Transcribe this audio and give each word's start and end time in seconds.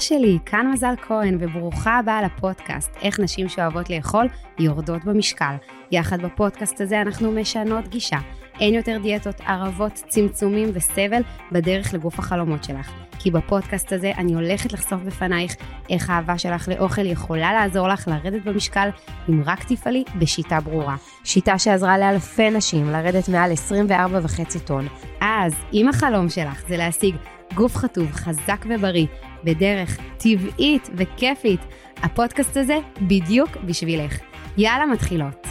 שלי, 0.00 0.38
כאן 0.46 0.70
מזל 0.72 0.94
כהן, 1.02 1.36
וברוכה 1.40 1.98
הבאה 1.98 2.22
לפודקאסט, 2.22 2.90
איך 3.02 3.20
נשים 3.20 3.48
שאוהבות 3.48 3.90
לאכול 3.90 4.26
יורדות 4.58 5.04
במשקל. 5.04 5.54
יחד 5.90 6.22
בפודקאסט 6.22 6.80
הזה 6.80 7.00
אנחנו 7.00 7.32
משנות 7.32 7.88
גישה. 7.88 8.18
אין 8.60 8.74
יותר 8.74 8.98
דיאטות, 9.02 9.40
ערבות, 9.40 9.92
צמצומים 10.08 10.70
וסבל 10.74 11.22
בדרך 11.52 11.94
לגוף 11.94 12.18
החלומות 12.18 12.64
שלך. 12.64 12.92
כי 13.18 13.30
בפודקאסט 13.30 13.92
הזה 13.92 14.12
אני 14.18 14.34
הולכת 14.34 14.72
לחשוף 14.72 15.00
בפנייך 15.02 15.56
איך 15.90 16.10
האהבה 16.10 16.38
שלך 16.38 16.68
לאוכל 16.68 17.06
יכולה 17.06 17.52
לעזור 17.52 17.88
לך 17.88 18.08
לרדת 18.08 18.44
במשקל 18.44 18.88
אם 19.28 19.42
רק 19.46 19.64
תפעלי 19.64 20.04
בשיטה 20.18 20.60
ברורה. 20.60 20.96
שיטה 21.24 21.58
שעזרה 21.58 21.98
לאלפי 21.98 22.50
נשים 22.50 22.90
לרדת 22.90 23.28
מעל 23.28 23.52
24.5 23.88 24.58
טון. 24.64 24.88
אז 25.20 25.54
אם 25.72 25.88
החלום 25.88 26.28
שלך 26.28 26.62
זה 26.68 26.76
להשיג 26.76 27.16
גוף 27.54 27.76
חטוב, 27.76 28.12
חזק 28.12 28.64
ובריא, 28.68 29.06
בדרך 29.44 29.98
טבעית 30.18 30.90
וכיפית, 30.94 31.60
הפודקאסט 32.02 32.56
הזה 32.56 32.78
בדיוק 33.00 33.56
בשבילך. 33.56 34.18
יאללה, 34.56 34.86
מתחילות. 34.86 35.46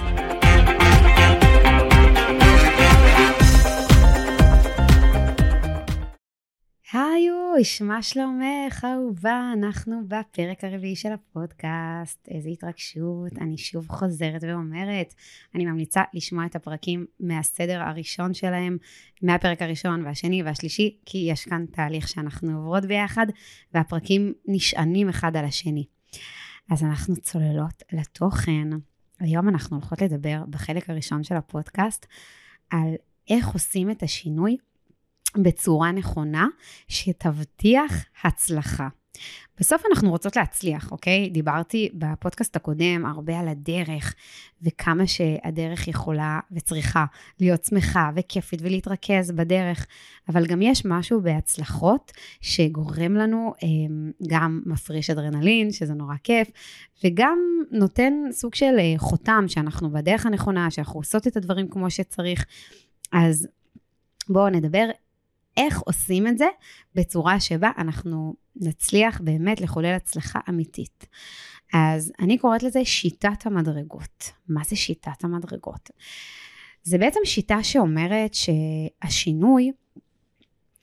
היוש, 6.93 7.81
מה 7.81 8.03
שלומך 8.03 8.85
אהובה? 8.85 9.51
אנחנו 9.53 10.01
בפרק 10.07 10.63
הרביעי 10.63 10.95
של 10.95 11.11
הפודקאסט. 11.11 12.27
איזה 12.27 12.49
התרגשות. 12.49 13.37
אני 13.41 13.57
שוב 13.57 13.87
חוזרת 13.87 14.43
ואומרת, 14.43 15.13
אני 15.55 15.65
ממליצה 15.65 16.03
לשמוע 16.13 16.45
את 16.45 16.55
הפרקים 16.55 17.05
מהסדר 17.19 17.81
הראשון 17.81 18.33
שלהם, 18.33 18.77
מהפרק 19.21 19.61
הראשון 19.61 20.05
והשני 20.05 20.43
והשלישי, 20.43 20.97
כי 21.05 21.17
יש 21.31 21.45
כאן 21.45 21.65
תהליך 21.65 22.07
שאנחנו 22.07 22.57
עוברות 22.57 22.85
ביחד, 22.85 23.27
והפרקים 23.73 24.33
נשענים 24.45 25.09
אחד 25.09 25.37
על 25.37 25.45
השני. 25.45 25.85
אז 26.71 26.83
אנחנו 26.83 27.15
צוללות 27.15 27.83
לתוכן. 27.91 28.67
היום 29.19 29.49
אנחנו 29.49 29.77
הולכות 29.77 30.01
לדבר 30.01 30.43
בחלק 30.49 30.89
הראשון 30.89 31.23
של 31.23 31.35
הפודקאסט 31.35 32.05
על 32.69 32.93
איך 33.29 33.47
עושים 33.47 33.91
את 33.91 34.03
השינוי 34.03 34.57
בצורה 35.35 35.91
נכונה 35.91 36.47
שתבטיח 36.87 38.05
הצלחה. 38.23 38.87
בסוף 39.59 39.83
אנחנו 39.91 40.09
רוצות 40.09 40.35
להצליח, 40.35 40.91
אוקיי? 40.91 41.29
דיברתי 41.29 41.89
בפודקאסט 41.93 42.55
הקודם 42.55 43.05
הרבה 43.05 43.39
על 43.39 43.47
הדרך 43.47 44.15
וכמה 44.61 45.07
שהדרך 45.07 45.87
יכולה 45.87 46.39
וצריכה 46.51 47.05
להיות 47.39 47.63
שמחה 47.63 48.09
וכיפית 48.15 48.59
ולהתרכז 48.63 49.31
בדרך, 49.31 49.87
אבל 50.29 50.45
גם 50.45 50.61
יש 50.61 50.85
משהו 50.85 51.21
בהצלחות 51.21 52.11
שגורם 52.41 53.13
לנו 53.15 53.53
אה, 53.63 53.67
גם 54.27 54.61
מפריש 54.65 55.09
אדרנלין, 55.09 55.71
שזה 55.71 55.93
נורא 55.93 56.15
כיף, 56.23 56.47
וגם 57.03 57.39
נותן 57.71 58.13
סוג 58.31 58.55
של 58.55 58.75
אה, 58.79 58.93
חותם 58.97 59.45
שאנחנו 59.47 59.89
בדרך 59.89 60.25
הנכונה, 60.25 60.71
שאנחנו 60.71 60.99
עושות 60.99 61.27
את 61.27 61.37
הדברים 61.37 61.67
כמו 61.67 61.91
שצריך. 61.91 62.45
אז 63.11 63.47
בואו 64.29 64.49
נדבר 64.49 64.89
איך 65.57 65.79
עושים 65.79 66.27
את 66.27 66.37
זה 66.37 66.47
בצורה 66.95 67.39
שבה 67.39 67.71
אנחנו 67.77 68.35
נצליח 68.55 69.21
באמת 69.21 69.61
לחולל 69.61 69.93
הצלחה 69.93 70.39
אמיתית. 70.49 71.05
אז 71.73 72.11
אני 72.19 72.37
קוראת 72.37 72.63
לזה 72.63 72.85
שיטת 72.85 73.45
המדרגות. 73.45 74.31
מה 74.49 74.61
זה 74.63 74.75
שיטת 74.75 75.23
המדרגות? 75.23 75.89
זה 76.83 76.97
בעצם 76.97 77.19
שיטה 77.25 77.63
שאומרת 77.63 78.33
שהשינוי 78.33 79.71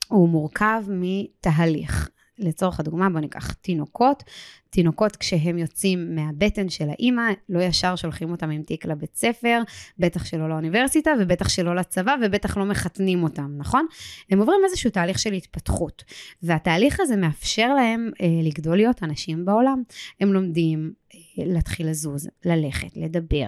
הוא 0.07 0.29
מורכב 0.29 0.83
מתהליך. 0.89 2.09
לצורך 2.39 2.79
הדוגמה, 2.79 3.09
בואו 3.09 3.21
ניקח 3.21 3.53
תינוקות. 3.53 4.23
תינוקות 4.69 5.15
כשהם 5.15 5.57
יוצאים 5.57 6.15
מהבטן 6.15 6.69
של 6.69 6.89
האימא, 6.89 7.31
לא 7.49 7.63
ישר 7.63 7.95
שולחים 7.95 8.31
אותם 8.31 8.49
עם 8.49 8.63
תיק 8.63 8.85
לבית 8.85 9.15
ספר, 9.15 9.61
בטח 9.99 10.25
שלא 10.25 10.49
לאוניברסיטה 10.49 11.11
ובטח 11.19 11.49
שלא 11.49 11.75
לצבא 11.75 12.15
ובטח 12.23 12.57
לא 12.57 12.65
מחתנים 12.65 13.23
אותם, 13.23 13.51
נכון? 13.57 13.85
הם 14.29 14.39
עוברים 14.39 14.59
איזשהו 14.65 14.89
תהליך 14.89 15.19
של 15.19 15.33
התפתחות, 15.33 16.03
והתהליך 16.43 16.99
הזה 16.99 17.15
מאפשר 17.15 17.73
להם 17.73 18.11
אה, 18.21 18.27
לגדול 18.43 18.77
להיות 18.77 19.03
אנשים 19.03 19.45
בעולם. 19.45 19.83
הם 20.19 20.33
לומדים 20.33 20.93
אה, 21.15 21.19
להתחיל 21.45 21.89
לזוז, 21.89 22.29
ללכת, 22.45 22.97
לדבר, 22.97 23.47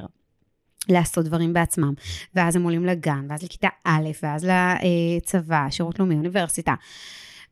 לעשות 0.90 1.26
דברים 1.26 1.54
בעצמם, 1.54 1.94
ואז 2.36 2.56
הם 2.56 2.64
עולים 2.64 2.86
לגן, 2.86 3.26
ואז 3.30 3.44
לכיתה 3.44 3.68
א', 3.84 4.10
ואז 4.24 4.48
לצבא, 4.48 5.68
שירות 5.70 6.00
לאומי, 6.00 6.16
אוניברסיטה. 6.16 6.74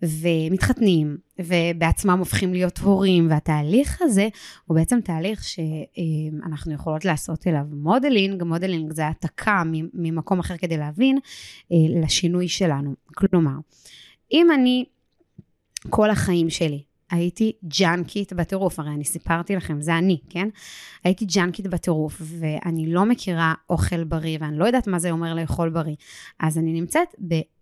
ומתחתנים, 0.02 1.18
ובעצמם 1.40 2.20
הופכים 2.20 2.54
להיות 2.54 2.78
הורים, 2.78 3.30
והתהליך 3.30 4.02
הזה 4.02 4.28
הוא 4.66 4.78
בעצם 4.78 5.00
תהליך 5.02 5.44
שאנחנו 5.44 6.74
יכולות 6.74 7.06
לעשות 7.06 7.48
אליו 7.48 7.66
modeling, 7.72 8.44
modeling 8.44 8.94
זה 8.94 9.06
העתקה 9.06 9.64
ממקום 9.94 10.40
אחר 10.40 10.58
כדי 10.58 10.78
להבין 10.78 11.18
אה, 11.72 12.02
לשינוי 12.02 12.48
שלנו. 12.48 12.94
כלומר, 13.16 13.58
אם 14.32 14.48
אני 14.52 14.86
כל 15.90 16.10
החיים 16.10 16.50
שלי 16.50 16.84
הייתי 17.12 17.52
ג'אנקית 17.80 18.34
בטירוף, 18.34 18.80
הרי 18.80 18.90
אני 18.90 19.04
סיפרתי 19.04 19.56
לכם, 19.56 19.82
זה 19.82 19.98
אני, 19.98 20.20
כן? 20.30 20.50
הייתי 21.04 21.26
ג'אנקית 21.26 21.68
בטירוף, 21.68 22.22
ואני 22.40 22.94
לא 22.94 23.06
מכירה 23.06 23.54
אוכל 23.70 24.04
בריא, 24.04 24.38
ואני 24.42 24.58
לא 24.58 24.66
יודעת 24.66 24.88
מה 24.88 25.00
זה 25.00 25.12
אומר 25.12 25.34
לאכול 25.34 25.70
בריא. 25.70 25.96
אז 26.40 26.58
אני 26.58 26.74
נמצאת 26.74 27.08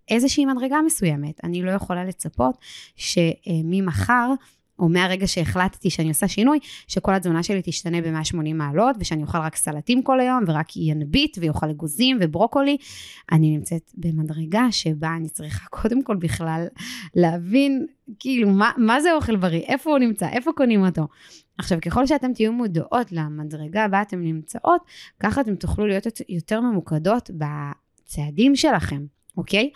איזושהי 0.09 0.45
מדרגה 0.45 0.81
מסוימת. 0.85 1.43
אני 1.43 1.61
לא 1.61 1.71
יכולה 1.71 2.05
לצפות 2.05 2.57
שממחר, 2.95 4.33
או 4.79 4.89
מהרגע 4.89 5.27
שהחלטתי 5.27 5.89
שאני 5.89 6.09
עושה 6.09 6.27
שינוי, 6.27 6.59
שכל 6.87 7.13
התזונה 7.13 7.43
שלי 7.43 7.61
תשתנה 7.63 8.01
ב-180 8.01 8.53
מעלות, 8.53 8.95
ושאני 8.99 9.21
אוכל 9.21 9.37
רק 9.37 9.55
סלטים 9.55 10.03
כל 10.03 10.19
היום, 10.19 10.43
ורק 10.47 10.77
ינביט, 10.77 11.37
ויאכל 11.41 11.69
אגוזים 11.69 12.17
וברוקולי. 12.21 12.77
אני 13.31 13.57
נמצאת 13.57 13.91
במדרגה 13.93 14.67
שבה 14.71 15.15
אני 15.17 15.29
צריכה 15.29 15.65
קודם 15.69 16.03
כל 16.03 16.15
בכלל 16.15 16.65
להבין, 17.15 17.85
כאילו, 18.19 18.49
מה, 18.49 18.71
מה 18.77 19.01
זה 19.01 19.13
אוכל 19.13 19.35
בריא? 19.35 19.61
איפה 19.61 19.89
הוא 19.89 19.99
נמצא? 19.99 20.27
איפה 20.29 20.51
קונים 20.55 20.85
אותו? 20.85 21.07
עכשיו, 21.57 21.77
ככל 21.81 22.07
שאתם 22.07 22.33
תהיו 22.33 22.53
מודעות 22.53 23.11
למדרגה 23.11 23.87
בה 23.87 24.01
אתם 24.01 24.21
נמצאות, 24.21 24.81
ככה 25.19 25.41
אתם 25.41 25.55
תוכלו 25.55 25.87
להיות 25.87 26.07
יותר 26.29 26.61
ממוקדות 26.61 27.29
בצעדים 27.33 28.55
שלכם. 28.55 29.05
אוקיי? 29.37 29.69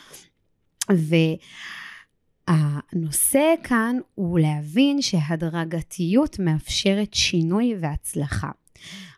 והנושא 2.48 3.54
כאן 3.64 3.96
הוא 4.16 4.40
להבין 4.40 5.02
שהדרגתיות 5.02 6.40
מאפשרת 6.40 7.14
שינוי 7.14 7.76
והצלחה. 7.80 8.52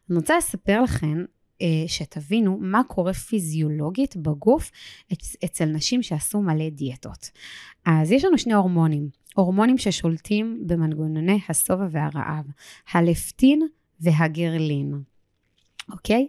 אני 0.10 0.18
רוצה 0.18 0.38
לספר 0.38 0.82
לכם 0.82 1.26
אה, 1.62 1.68
שתבינו 1.88 2.58
מה 2.62 2.82
קורה 2.88 3.14
פיזיולוגית 3.14 4.18
בגוף 4.18 4.72
אצל 5.46 5.66
נשים 5.66 6.04
שעשו 6.04 6.42
מלא 6.42 6.70
דיאטות. 6.70 7.30
אז 7.86 8.12
יש 8.12 8.26
לנו 8.26 8.38
שני 8.38 8.54
הורמונים, 8.54 9.10
הורמונים 9.36 9.78
ששולטים 9.78 10.64
במנגנוני 10.66 11.40
השובע 11.50 11.88
והרעב, 11.92 12.46
הלפטין 12.92 13.68
והגרלין. 14.00 15.02
אוקיי? 15.92 16.28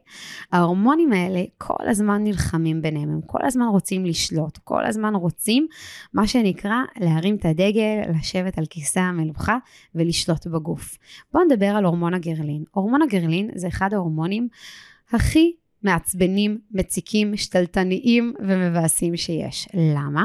ההורמונים 0.53 1.13
האלה 1.13 1.45
כל 1.59 1.89
הזמן 1.89 2.25
נלחמים 2.25 2.83
ביניהם, 2.83 3.11
הם 3.11 3.21
כל 3.27 3.39
הזמן 3.43 3.67
רוצים 3.67 4.05
לשלוט, 4.05 4.59
כל 4.59 4.85
הזמן 4.85 5.15
רוצים, 5.15 5.67
מה 6.15 6.27
שנקרא, 6.27 6.77
להרים 7.01 7.37
את 7.37 7.45
הדגל, 7.45 8.01
לשבת 8.19 8.59
על 8.59 8.67
כיסא 8.67 8.99
המלוכה 8.99 9.57
ולשלוט 9.95 10.47
בגוף. 10.47 10.99
בואו 11.33 11.45
נדבר 11.45 11.67
על 11.67 11.85
הורמון 11.85 12.15
הגרלין. 12.15 12.65
הורמון 12.71 13.03
הגרלין 13.03 13.51
זה 13.55 13.69
אחד 13.69 13.95
ההורמונים 13.95 14.49
הכי 15.13 15.53
מעצבנים, 15.83 16.59
מציקים, 16.71 17.37
שתלטניים 17.37 18.35
ומבאסים 18.41 19.17
שיש. 19.17 19.69
למה? 19.75 20.25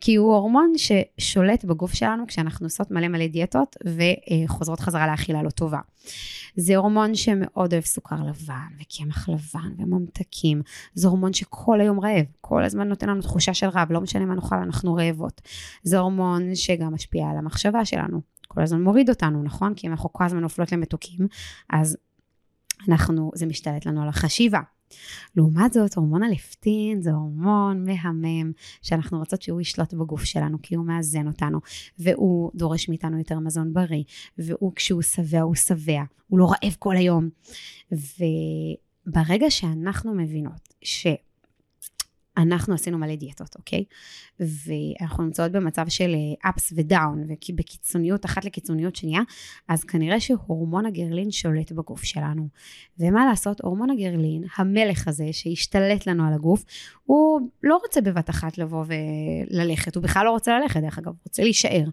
כי 0.00 0.14
הוא 0.14 0.34
הורמון 0.34 0.72
ששולט 0.76 1.64
בגוף 1.64 1.94
שלנו 1.94 2.26
כשאנחנו 2.26 2.66
עושות 2.66 2.90
מלא 2.90 3.08
מלא 3.08 3.26
דיאטות 3.26 3.76
וחוזרות 3.84 4.80
חזרה 4.80 5.06
לאכילה 5.06 5.42
לא 5.42 5.50
טובה. 5.50 5.78
זה 6.56 6.76
הורמון 6.76 7.14
שמאוד 7.14 7.72
אוהב 7.72 7.84
סוכר 7.84 8.16
לבן 8.16 8.68
וקמח 8.80 9.28
לבן 9.28 9.72
וממתקים. 9.78 10.62
זה 10.94 11.08
הורמון 11.08 11.32
שכל 11.32 11.80
היום 11.80 12.00
רעב, 12.00 12.24
כל 12.40 12.64
הזמן 12.64 12.88
נותן 12.88 13.08
לנו 13.08 13.22
תחושה 13.22 13.54
של 13.54 13.66
רעב, 13.66 13.92
לא 13.92 14.00
משנה 14.00 14.24
מה 14.24 14.34
נאכל, 14.34 14.56
אנחנו 14.56 14.94
רעבות. 14.94 15.40
זה 15.82 15.98
הורמון 15.98 16.54
שגם 16.54 16.94
משפיע 16.94 17.28
על 17.30 17.36
המחשבה 17.36 17.84
שלנו. 17.84 18.20
כל 18.48 18.62
הזמן 18.62 18.82
מוריד 18.82 19.10
אותנו, 19.10 19.42
נכון? 19.42 19.74
כי 19.74 19.86
אם 19.86 19.92
אנחנו 19.92 20.12
כל 20.12 20.24
הזמן 20.24 20.40
נופלות 20.40 20.72
למתוקים, 20.72 21.26
אז 21.70 21.96
אנחנו, 22.88 23.30
זה 23.34 23.46
משתלט 23.46 23.86
לנו 23.86 24.02
על 24.02 24.08
החשיבה. 24.08 24.60
לעומת 25.36 25.72
זאת, 25.72 25.94
הורמון 25.94 26.22
הלפטין 26.22 27.02
זה 27.02 27.10
הורמון 27.10 27.84
מהמם, 27.84 28.52
שאנחנו 28.82 29.18
רוצות 29.18 29.42
שהוא 29.42 29.60
ישלוט 29.60 29.94
בגוף 29.94 30.24
שלנו, 30.24 30.58
כי 30.62 30.74
הוא 30.74 30.86
מאזן 30.86 31.26
אותנו, 31.26 31.58
והוא 31.98 32.50
דורש 32.54 32.88
מאיתנו 32.88 33.18
יותר 33.18 33.38
מזון 33.38 33.72
בריא, 33.72 34.02
והוא 34.38 34.72
כשהוא 34.76 35.02
שבע 35.02 35.40
הוא 35.40 35.54
שבע, 35.54 36.02
הוא 36.28 36.38
לא 36.38 36.44
רעב 36.44 36.76
כל 36.78 36.96
היום. 36.96 37.28
וברגע 37.92 39.50
שאנחנו 39.50 40.14
מבינות 40.14 40.74
ש... 40.82 41.06
אנחנו 42.36 42.74
עשינו 42.74 42.98
מלא 42.98 43.14
דיאטות, 43.14 43.56
אוקיי? 43.56 43.84
ואנחנו 44.40 45.24
נמצאות 45.24 45.52
במצב 45.52 45.88
של 45.88 46.14
ups 46.48 46.72
ו 46.76 46.84
down, 46.84 47.24
ומקיצוניות 47.28 48.24
אחת 48.24 48.44
לקיצוניות 48.44 48.96
שנייה, 48.96 49.20
אז 49.68 49.84
כנראה 49.84 50.20
שהורמון 50.20 50.86
הגרלין 50.86 51.30
שולט 51.30 51.72
בגוף 51.72 52.04
שלנו. 52.04 52.48
ומה 52.98 53.26
לעשות, 53.26 53.60
הורמון 53.60 53.90
הגרלין, 53.90 54.44
המלך 54.56 55.08
הזה 55.08 55.28
שהשתלט 55.32 56.06
לנו 56.06 56.26
על 56.26 56.34
הגוף, 56.34 56.64
הוא 57.04 57.40
לא 57.62 57.78
רוצה 57.82 58.00
בבת 58.00 58.30
אחת 58.30 58.58
לבוא 58.58 58.84
וללכת, 58.86 59.96
הוא 59.96 60.02
בכלל 60.02 60.24
לא 60.24 60.30
רוצה 60.30 60.58
ללכת, 60.58 60.80
דרך 60.80 60.98
אגב, 60.98 61.08
הוא 61.08 61.16
רוצה 61.26 61.42
להישאר. 61.42 61.84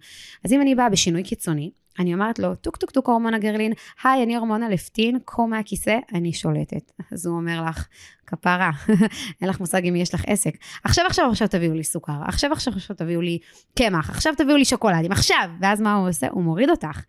אז 0.44 0.53
אם 0.53 0.62
אני 0.62 0.75
באה 0.75 0.89
בשינוי 0.89 1.24
קיצוני, 1.24 1.71
אני 2.00 2.13
אומרת 2.13 2.39
לו, 2.39 2.56
טוק 2.56 2.77
טוק 2.77 2.91
טוק 2.91 3.09
הורמון 3.09 3.33
הגרלין, 3.33 3.74
היי, 4.03 4.24
אני 4.24 4.36
הורמון 4.36 4.63
הלפטין, 4.63 5.19
קום 5.25 5.50
מהכיסא, 5.50 5.97
אני 6.13 6.33
שולטת. 6.33 6.91
אז 7.12 7.25
הוא 7.25 7.36
אומר 7.36 7.63
לך, 7.69 7.88
כפרה, 8.27 8.71
אין 9.41 9.50
לך 9.50 9.59
מושג 9.59 9.86
אם 9.86 9.95
יש 9.95 10.13
לך 10.13 10.24
עסק. 10.27 10.57
עכשיו 10.83 11.06
עכשיו 11.06 11.30
עכשיו 11.30 11.47
תביאו 11.47 11.74
לי 11.74 11.83
סוכר, 11.83 12.21
עכשיו 12.25 12.53
עכשיו 12.53 12.74
עכשיו 12.74 12.95
תביאו 12.95 13.21
לי 13.21 13.39
קמח, 13.77 14.09
עכשיו 14.09 14.33
תביאו 14.38 14.57
לי 14.57 14.65
שוקולדים, 14.65 15.12
עכשיו. 15.12 15.50
ואז 15.62 15.81
מה 15.81 15.95
הוא 15.95 16.09
עושה? 16.09 16.27
הוא 16.31 16.44
מוריד 16.44 16.69
אותך. 16.69 17.01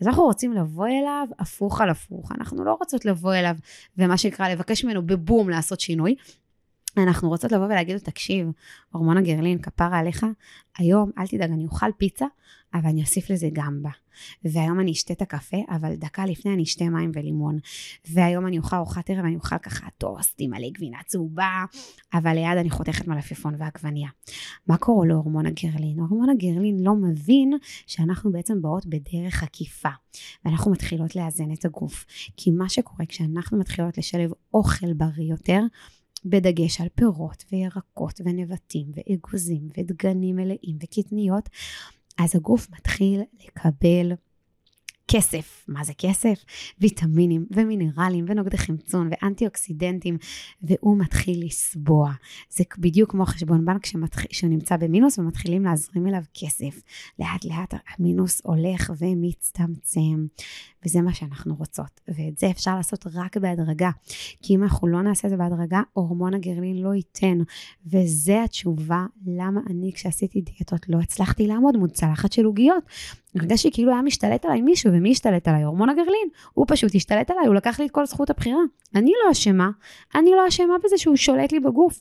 אז 0.00 0.06
אנחנו 0.06 0.22
רוצים 0.22 0.52
לבוא 0.52 0.86
אליו 0.86 1.26
הפוך 1.38 1.80
על 1.80 1.90
הפוך. 1.90 2.32
אנחנו 2.32 2.64
לא 2.64 2.76
רוצות 2.80 3.04
לבוא 3.04 3.34
אליו 3.34 3.56
ומה 3.98 4.18
שנקרא 4.18 4.48
לבקש 4.48 4.84
ממנו 4.84 5.06
בבום 5.06 5.50
לעשות 5.50 5.80
שינוי. 5.80 6.14
אנחנו 6.96 7.28
רוצות 7.28 7.52
לבוא 7.52 7.66
ולהגיד 7.66 7.94
לו, 7.94 8.00
תקשיב, 8.00 8.48
הורמון 8.92 9.16
הגרלין, 9.16 9.58
כפרה 9.58 9.98
עליך, 9.98 10.26
היום, 10.78 11.10
אל 11.18 11.26
תדאג, 11.26 11.50
אני 11.50 11.64
אוכל 11.64 11.86
פיצה, 11.98 12.26
אבל 12.78 12.88
אני 12.88 13.02
אוסיף 13.02 13.30
לזה 13.30 13.48
גמבה. 13.52 13.90
והיום 14.44 14.80
אני 14.80 14.92
אשתה 14.92 15.12
את 15.12 15.22
הקפה, 15.22 15.56
אבל 15.68 15.94
דקה 15.94 16.26
לפני 16.26 16.52
אני 16.54 16.62
אשתה 16.62 16.84
מים 16.84 17.10
ולימון. 17.14 17.58
והיום 18.10 18.46
אני 18.46 18.58
אוכל 18.58 18.76
ארוחת 18.76 19.10
ערב, 19.10 19.24
אני 19.24 19.34
אוכל 19.34 19.58
ככה 19.58 19.86
טוסט 19.98 20.34
עם 20.38 20.50
מלא 20.50 20.68
גבינה 20.70 20.98
צהובה, 21.06 21.64
אבל 22.14 22.34
ליד 22.34 22.58
אני 22.58 22.70
חותכת 22.70 23.08
מלפפון 23.08 23.54
ועגבניה. 23.58 24.08
מה 24.66 24.76
קורה 24.76 25.06
להורמון 25.06 25.46
הגרלין? 25.46 25.98
הורמון 25.98 26.30
הגרלין 26.30 26.76
לא 26.80 26.94
מבין 26.94 27.52
שאנחנו 27.86 28.32
בעצם 28.32 28.62
באות 28.62 28.86
בדרך 28.86 29.42
עקיפה, 29.42 29.88
ואנחנו 30.44 30.70
מתחילות 30.70 31.16
לאזן 31.16 31.52
את 31.52 31.64
הגוף. 31.64 32.06
כי 32.36 32.50
מה 32.50 32.68
שקורה 32.68 33.06
כשאנחנו 33.06 33.58
מתחילות 33.58 33.98
לשלב 33.98 34.30
אוכל 34.54 34.92
בריא 34.92 35.30
יותר, 35.30 35.60
בדגש 36.24 36.80
על 36.80 36.88
פירות 36.94 37.44
וירקות 37.52 38.20
ונבטים 38.24 38.86
ואגוזים 38.94 39.68
ודגנים 39.78 40.36
מלאים 40.36 40.76
וקטניות, 40.82 41.48
אז 42.18 42.36
הגוף 42.36 42.66
מתחיל 42.70 43.22
לקבל 43.44 44.12
כסף. 45.08 45.64
מה 45.68 45.84
זה 45.84 45.92
כסף? 45.98 46.44
ויטמינים 46.80 47.46
ומינרלים 47.50 48.24
ונוגדי 48.28 48.58
חמצון 48.58 49.10
ואנטי 49.10 49.46
אוקסידנטים, 49.46 50.18
והוא 50.62 50.98
מתחיל 50.98 51.46
לסבוע. 51.46 52.12
זה 52.50 52.64
בדיוק 52.78 53.10
כמו 53.10 53.26
חשבון 53.26 53.64
בנק 53.64 53.86
שמתח... 53.86 54.22
שנמצא 54.32 54.76
במינוס 54.76 55.18
ומתחילים 55.18 55.64
להזרים 55.64 56.06
אליו 56.06 56.22
כסף. 56.34 56.82
לאט 57.18 57.44
לאט 57.44 57.74
המינוס 57.88 58.40
הולך 58.44 58.92
ומצטמצם, 58.98 60.26
וזה 60.84 61.02
מה 61.02 61.14
שאנחנו 61.14 61.54
רוצות. 61.54 62.00
ואת 62.08 62.38
זה 62.38 62.50
אפשר 62.50 62.76
לעשות 62.76 63.06
רק 63.14 63.36
בהדרגה, 63.36 63.90
כי 64.42 64.54
אם 64.54 64.62
אנחנו 64.62 64.88
לא 64.88 65.02
נעשה 65.02 65.28
את 65.28 65.30
זה 65.30 65.36
בהדרגה, 65.36 65.82
הורמון 65.92 66.34
הגרלין 66.34 66.82
לא 66.82 66.94
ייתן. 66.94 67.38
וזה 67.86 68.42
התשובה 68.42 69.06
למה 69.26 69.60
אני 69.70 69.92
כשעשיתי 69.94 70.40
דיאטות 70.40 70.88
לא 70.88 70.98
הצלחתי 70.98 71.46
לעמוד 71.46 71.76
מול 71.76 71.88
צלחת 71.88 72.32
של 72.32 72.44
עוגיות. 72.44 72.84
הרגשתי 73.40 73.70
כאילו 73.72 73.92
היה 73.92 74.02
משתלט 74.02 74.44
עליי 74.44 74.60
מישהו, 74.60 74.92
ומי 74.92 75.10
השתלט 75.10 75.48
עליי? 75.48 75.62
הורמון 75.62 75.88
הגרלין. 75.88 76.28
הוא 76.52 76.66
פשוט 76.68 76.94
השתלט 76.94 77.30
עליי, 77.30 77.46
הוא 77.46 77.54
לקח 77.54 77.80
לי 77.80 77.86
את 77.86 77.90
כל 77.90 78.06
זכות 78.06 78.30
הבחירה. 78.30 78.60
אני 78.94 79.12
לא 79.24 79.32
אשמה, 79.32 79.70
אני 80.14 80.30
לא 80.30 80.48
אשמה 80.48 80.74
בזה 80.84 80.98
שהוא 80.98 81.16
שולט 81.16 81.52
לי 81.52 81.60
בגוף. 81.60 82.00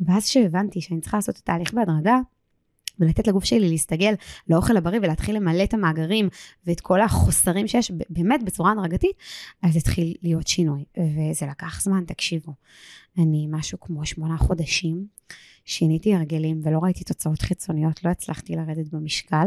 ואז 0.00 0.26
כשהבנתי 0.26 0.80
שאני 0.80 1.00
צריכה 1.00 1.16
לעשות 1.16 1.34
את 1.34 1.40
התהליך 1.40 1.74
בהדרגה, 1.74 2.18
ולתת 2.98 3.26
לגוף 3.26 3.44
שלי 3.44 3.68
להסתגל 3.68 4.14
לאוכל 4.48 4.76
הבריא 4.76 5.00
ולהתחיל 5.02 5.36
למלא 5.36 5.64
את 5.64 5.74
המאגרים 5.74 6.28
ואת 6.66 6.80
כל 6.80 7.00
החוסרים 7.00 7.68
שיש 7.68 7.92
באמת 8.10 8.42
בצורה 8.42 8.72
הדרגתית, 8.72 9.16
אז 9.62 9.76
התחיל 9.76 10.14
להיות 10.22 10.46
שינוי. 10.46 10.84
וזה 10.98 11.46
לקח 11.46 11.82
זמן, 11.82 12.04
תקשיבו. 12.06 12.52
אני 13.18 13.46
משהו 13.50 13.80
כמו 13.80 14.06
שמונה 14.06 14.36
חודשים, 14.36 15.06
שיניתי 15.64 16.14
הרגלים 16.14 16.60
ולא 16.62 16.78
ראיתי 16.82 17.04
תוצאות 17.04 17.42
חיצוניות, 17.42 18.04
לא 18.04 18.10
הצלחתי 18.10 18.56
לרדת 18.56 18.88
במשקל. 18.92 19.46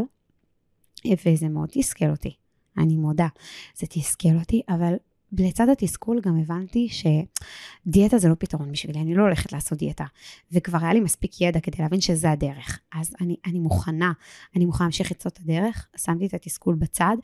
וזה 1.26 1.48
מאוד 1.48 1.68
תסכל 1.72 2.10
אותי, 2.10 2.34
אני 2.78 2.96
מודה. 2.96 3.28
זה 3.76 3.86
תסכל 3.86 4.36
אותי, 4.40 4.62
אבל 4.68 4.94
לצד 5.32 5.68
התסכול 5.68 6.20
גם 6.20 6.38
הבנתי 6.38 6.88
שדיאטה 6.88 8.18
זה 8.18 8.28
לא 8.28 8.34
פתרון 8.38 8.72
בשבילי, 8.72 9.00
אני 9.00 9.14
לא 9.14 9.22
הולכת 9.22 9.52
לעשות 9.52 9.78
דיאטה. 9.78 10.04
וכבר 10.52 10.78
היה 10.82 10.92
לי 10.92 11.00
מספיק 11.00 11.40
ידע 11.40 11.60
כדי 11.60 11.82
להבין 11.82 12.00
שזה 12.00 12.30
הדרך. 12.30 12.80
אז 12.94 13.14
אני, 13.20 13.36
אני 13.46 13.58
מוכנה, 13.58 14.12
אני 14.56 14.64
מוכנה 14.64 14.84
להמשיך 14.84 15.10
לצאת 15.10 15.32
את 15.32 15.38
הדרך, 15.40 15.88
שמתי 15.96 16.26
את 16.26 16.34
התסכול 16.34 16.74
בצד, 16.74 17.16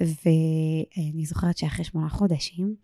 ואני 0.00 1.26
זוכרת 1.26 1.58
שאחרי 1.58 1.84
שמונה 1.84 2.08
חודשים 2.08 2.74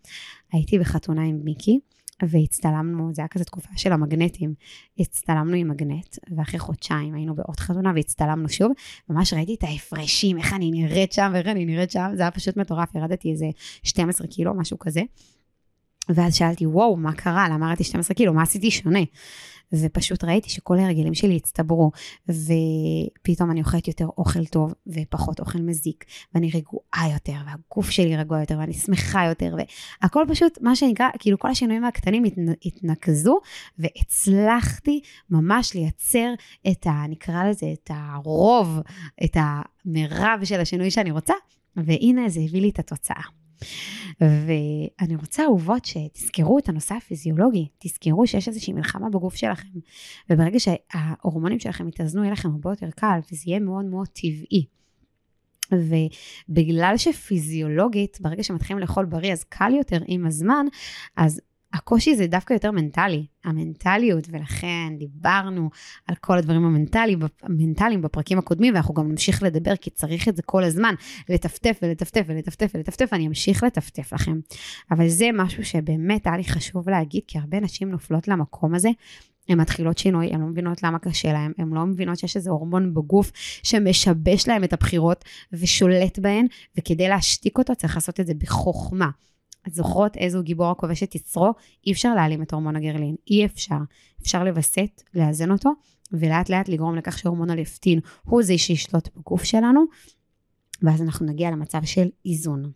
הייתי 0.51 0.79
בחתונה 0.79 1.23
עם 1.23 1.39
מיקי. 1.43 1.79
והצטלמנו, 2.23 3.09
זה 3.13 3.21
היה 3.21 3.27
כזה 3.27 3.45
תקופה 3.45 3.69
של 3.75 3.91
המגנטים, 3.93 4.53
הצטלמנו 4.99 5.55
עם 5.55 5.67
מגנט, 5.67 6.17
ואחרי 6.35 6.59
חודשיים 6.59 7.15
היינו 7.15 7.35
בעוד 7.35 7.59
חתונה 7.59 7.91
והצטלמנו 7.95 8.49
שוב, 8.49 8.71
ממש 9.09 9.33
ראיתי 9.33 9.53
את 9.53 9.63
ההפרשים, 9.63 10.37
איך 10.37 10.53
אני 10.53 10.71
נראית 10.71 11.11
שם 11.11 11.31
ואיך 11.33 11.47
אני 11.47 11.65
נראית 11.65 11.91
שם, 11.91 12.09
זה 12.13 12.21
היה 12.21 12.31
פשוט 12.31 12.57
מטורף, 12.57 12.95
ירדתי 12.95 13.31
איזה 13.31 13.45
12 13.83 14.27
קילו, 14.27 14.53
משהו 14.53 14.79
כזה. 14.79 15.01
ואז 16.09 16.35
שאלתי, 16.35 16.65
וואו, 16.65 16.97
מה 16.97 17.13
קרה? 17.13 17.49
למה 17.49 17.67
ירדתי 17.67 17.83
12 17.83 18.15
קילו? 18.15 18.33
מה 18.33 18.43
עשיתי 18.43 18.71
שונה? 18.71 18.99
ופשוט 19.73 20.23
ראיתי 20.23 20.49
שכל 20.49 20.79
ההרגלים 20.79 21.13
שלי 21.13 21.35
הצטברו, 21.35 21.91
ופתאום 22.27 23.51
אני 23.51 23.59
אוכלת 23.59 23.87
יותר 23.87 24.07
אוכל 24.17 24.45
טוב 24.45 24.73
ופחות 24.87 25.39
אוכל 25.39 25.59
מזיק, 25.59 26.05
ואני 26.33 26.51
רגועה 26.53 27.13
יותר, 27.13 27.37
והגוף 27.45 27.89
שלי 27.89 28.17
רגוע 28.17 28.39
יותר, 28.39 28.57
ואני 28.59 28.73
שמחה 28.73 29.25
יותר, 29.25 29.55
והכל 30.01 30.25
פשוט, 30.29 30.57
מה 30.61 30.75
שנקרא, 30.75 31.09
כאילו 31.19 31.39
כל 31.39 31.49
השינויים 31.49 31.83
הקטנים 31.83 32.23
התנקזו, 32.65 33.39
והצלחתי 33.79 35.01
ממש 35.29 35.75
לייצר 35.75 36.33
את 36.71 36.87
ה... 36.87 37.07
נקרא 37.09 37.49
לזה, 37.49 37.65
את 37.73 37.91
הרוב, 37.93 38.79
את 39.23 39.37
המרב 39.39 40.39
של 40.43 40.59
השינוי 40.59 40.91
שאני 40.91 41.11
רוצה, 41.11 41.33
והנה 41.75 42.29
זה 42.29 42.39
הביא 42.39 42.61
לי 42.61 42.69
את 42.69 42.79
התוצאה. 42.79 43.46
ואני 44.21 45.15
רוצה, 45.15 45.43
אהובות, 45.43 45.85
שתזכרו 45.85 46.59
את 46.59 46.69
הנושא 46.69 46.95
הפיזיולוגי, 46.95 47.67
תזכרו 47.77 48.27
שיש 48.27 48.47
איזושהי 48.47 48.73
מלחמה 48.73 49.09
בגוף 49.09 49.35
שלכם, 49.35 49.79
וברגע 50.29 50.59
שההורמונים 50.59 51.59
שלכם 51.59 51.87
יתאזנו, 51.87 52.23
יהיה 52.23 52.33
לכם 52.33 52.49
הרבה 52.49 52.71
יותר 52.71 52.89
קל, 52.95 53.19
וזה 53.31 53.43
יהיה 53.47 53.59
מאוד 53.59 53.85
מאוד 53.85 54.07
טבעי. 54.07 54.65
ובגלל 55.71 56.93
שפיזיולוגית, 56.97 58.17
ברגע 58.21 58.43
שמתחילים 58.43 58.79
לאכול 58.79 59.05
בריא, 59.05 59.33
אז 59.33 59.43
קל 59.43 59.73
יותר 59.73 59.99
עם 60.07 60.25
הזמן, 60.25 60.65
אז 61.15 61.41
הקושי 61.77 62.15
זה 62.15 62.27
דווקא 62.27 62.53
יותר 62.53 62.71
מנטלי, 62.71 63.25
המנטליות, 63.45 64.27
ולכן 64.31 64.93
דיברנו 64.97 65.69
על 66.07 66.15
כל 66.15 66.37
הדברים 66.37 66.65
המנטליים, 66.65 67.19
המנטליים 67.43 68.01
בפרקים 68.01 68.39
הקודמים, 68.39 68.73
ואנחנו 68.73 68.93
גם 68.93 69.09
נמשיך 69.09 69.43
לדבר, 69.43 69.75
כי 69.75 69.89
צריך 69.89 70.27
את 70.27 70.35
זה 70.35 70.41
כל 70.41 70.63
הזמן, 70.63 70.95
לטפטף 71.29 71.79
ולטפטף 71.81 72.23
ולטפטף 72.27 72.71
ולטפטף, 72.73 73.13
אני 73.13 73.27
אמשיך 73.27 73.63
לטפטף 73.63 74.13
לכם. 74.13 74.39
אבל 74.91 75.07
זה 75.07 75.29
משהו 75.33 75.65
שבאמת 75.65 76.27
היה 76.27 76.37
לי 76.37 76.43
חשוב 76.43 76.89
להגיד, 76.89 77.21
כי 77.27 77.37
הרבה 77.37 77.59
נשים 77.59 77.89
נופלות 77.89 78.27
למקום 78.27 78.75
הזה, 78.75 78.89
הן 79.49 79.61
מתחילות 79.61 79.97
שינוי, 79.97 80.27
הן 80.33 80.41
לא 80.41 80.47
מבינות 80.47 80.83
למה 80.83 80.99
קשה 80.99 81.33
להן, 81.33 81.51
הן 81.57 81.69
לא 81.69 81.85
מבינות 81.85 82.19
שיש 82.19 82.35
איזה 82.35 82.49
הורמון 82.49 82.93
בגוף 82.93 83.31
שמשבש 83.63 84.47
להן 84.47 84.63
את 84.63 84.73
הבחירות 84.73 85.25
ושולט 85.53 86.19
בהן, 86.19 86.47
וכדי 86.77 87.07
להשתיק 87.07 87.57
אותו 87.57 87.75
צריך 87.75 87.95
לעשות 87.95 88.19
את 88.19 88.27
זה 88.27 88.33
בחוכמה. 88.33 89.09
את 89.67 89.73
זוכרות 89.73 90.17
איזו 90.17 90.43
גיבור 90.43 90.71
הכובש 90.71 91.03
את 91.03 91.15
יצרו? 91.15 91.53
אי 91.87 91.91
אפשר 91.91 92.15
להעלים 92.15 92.41
את 92.41 92.53
הורמון 92.53 92.75
הגרלין, 92.75 93.15
אי 93.27 93.45
אפשר. 93.45 93.77
אפשר 94.21 94.43
לווסת, 94.43 95.01
לאזן 95.13 95.51
אותו, 95.51 95.69
ולאט 96.11 96.49
לאט 96.49 96.69
לגרום 96.69 96.95
לכך 96.95 97.17
שהורמון 97.17 97.49
הלפטין 97.49 97.99
הוא 98.23 98.43
זה 98.43 98.57
שישלוט 98.57 99.09
בגוף 99.15 99.43
שלנו, 99.43 99.85
ואז 100.81 101.01
אנחנו 101.01 101.25
נגיע 101.25 101.51
למצב 101.51 101.83
של 101.83 102.09
איזון. 102.25 102.71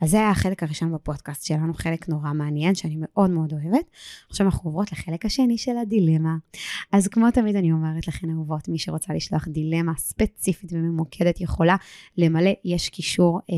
אז 0.00 0.10
זה 0.10 0.16
היה 0.16 0.30
החלק 0.30 0.62
הראשון 0.62 0.92
בפודקאסט 0.92 1.44
שלנו, 1.44 1.74
חלק 1.74 2.08
נורא 2.08 2.32
מעניין 2.32 2.74
שאני 2.74 2.96
מאוד 2.98 3.30
מאוד 3.30 3.52
אוהבת. 3.52 3.90
עכשיו 4.30 4.46
אנחנו 4.46 4.70
עוברות 4.70 4.92
לחלק 4.92 5.26
השני 5.26 5.58
של 5.58 5.76
הדילמה. 5.82 6.36
אז 6.92 7.08
כמו 7.08 7.30
תמיד 7.30 7.56
אני 7.56 7.72
אומרת 7.72 8.08
לכן 8.08 8.30
אהובות, 8.30 8.68
מי 8.68 8.78
שרוצה 8.78 9.14
לשלוח 9.14 9.48
דילמה 9.48 9.92
ספציפית 9.98 10.72
וממוקדת 10.72 11.40
יכולה 11.40 11.76
למלא, 12.18 12.50
יש 12.64 12.88
קישור 12.88 13.40
אה, 13.50 13.54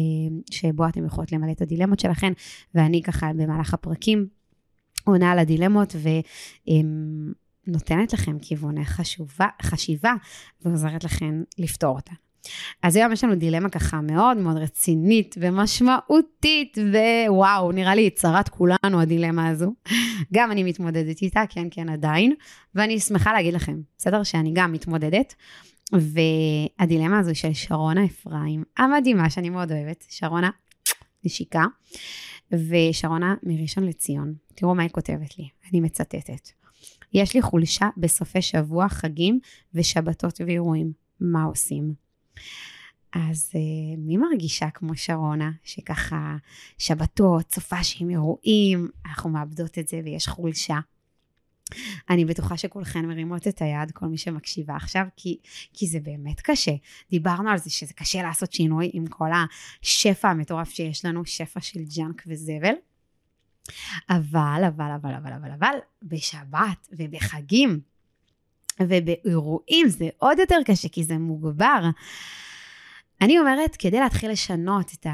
שבו 0.50 0.88
אתם 0.88 1.06
יכולות 1.06 1.32
למלא 1.32 1.52
את 1.52 1.62
הדילמות 1.62 2.00
שלכן, 2.00 2.32
ואני 2.74 3.02
ככה 3.02 3.32
במהלך 3.32 3.74
הפרקים 3.74 4.26
עונה 5.04 5.32
על 5.32 5.38
הדילמות 5.38 5.96
ונותנת 7.66 8.12
לכם 8.12 8.38
כיווני 8.38 8.84
חשובה, 8.84 9.46
חשיבה 9.62 10.14
ועוזרת 10.64 11.04
לכם 11.04 11.42
לפתור 11.58 11.96
אותן. 11.96 12.14
אז 12.82 12.96
היום 12.96 13.12
יש 13.12 13.24
לנו 13.24 13.34
דילמה 13.34 13.68
ככה 13.68 14.00
מאוד 14.00 14.36
מאוד 14.36 14.56
רצינית 14.56 15.34
ומשמעותית, 15.38 16.78
ווואו, 17.28 17.72
נראה 17.72 17.94
לי 17.94 18.10
צרת 18.10 18.48
כולנו 18.48 19.00
הדילמה 19.00 19.48
הזו. 19.48 19.72
גם 20.34 20.52
אני 20.52 20.62
מתמודדת 20.62 21.22
איתה, 21.22 21.42
כן, 21.48 21.68
כן, 21.70 21.88
עדיין, 21.88 22.34
ואני 22.74 23.00
שמחה 23.00 23.32
להגיד 23.32 23.54
לכם, 23.54 23.80
בסדר? 23.98 24.22
שאני 24.22 24.50
גם 24.54 24.72
מתמודדת. 24.72 25.34
והדילמה 25.92 27.18
הזו 27.18 27.34
של 27.34 27.52
שרונה 27.52 28.04
אפרים, 28.04 28.64
המדהימה 28.76 29.30
שאני 29.30 29.50
מאוד 29.50 29.72
אוהבת, 29.72 30.04
שרונה 30.08 30.50
נשיקה, 31.24 31.64
ושרונה 32.52 33.34
מראשון 33.42 33.84
לציון, 33.84 34.34
תראו 34.54 34.74
מה 34.74 34.82
היא 34.82 34.90
כותבת 34.90 35.38
לי, 35.38 35.48
אני 35.70 35.80
מצטטת. 35.80 36.48
יש 37.14 37.34
לי 37.34 37.42
חולשה 37.42 37.88
בסופי 37.96 38.42
שבוע, 38.42 38.88
חגים 38.88 39.40
ושבתות 39.74 40.40
ואירועים. 40.46 40.92
מה 41.20 41.44
עושים? 41.44 41.94
אז 43.12 43.50
uh, 43.52 43.98
מי 43.98 44.16
מרגישה 44.16 44.70
כמו 44.70 44.96
שרונה, 44.96 45.50
שככה 45.64 46.36
שבתות, 46.78 47.54
סופ"שים, 47.54 48.10
אירועים, 48.10 48.88
אנחנו 49.06 49.30
מאבדות 49.30 49.78
את 49.78 49.88
זה 49.88 50.00
ויש 50.04 50.28
חולשה. 50.28 50.78
אני 52.10 52.24
בטוחה 52.24 52.56
שכולכן 52.56 53.06
מרימות 53.06 53.48
את 53.48 53.62
היד, 53.62 53.90
כל 53.90 54.06
מי 54.06 54.18
שמקשיבה 54.18 54.76
עכשיו, 54.76 55.06
כי, 55.16 55.38
כי 55.72 55.86
זה 55.86 56.00
באמת 56.00 56.40
קשה. 56.40 56.72
דיברנו 57.10 57.50
על 57.50 57.58
זה 57.58 57.70
שזה 57.70 57.94
קשה 57.94 58.22
לעשות 58.22 58.52
שינוי 58.52 58.90
עם 58.92 59.06
כל 59.06 59.28
השפע 59.82 60.28
המטורף 60.28 60.70
שיש 60.70 61.04
לנו, 61.04 61.24
שפע 61.24 61.60
של 61.60 61.80
ג'אנק 61.96 62.22
וזבל. 62.26 62.74
אבל, 64.10 64.62
אבל, 64.68 64.90
אבל, 64.90 65.14
אבל, 65.14 65.32
אבל, 65.32 65.50
אבל, 65.50 65.74
בשבת 66.02 66.88
ובחגים 66.92 67.80
ובאירועים 68.88 69.88
זה 69.88 70.08
עוד 70.18 70.38
יותר 70.38 70.58
קשה, 70.64 70.88
כי 70.88 71.04
זה 71.04 71.18
מוגבר. 71.18 71.82
אני 73.20 73.38
אומרת, 73.38 73.76
כדי 73.76 74.00
להתחיל 74.00 74.30
לשנות 74.30 74.92
את 75.00 75.06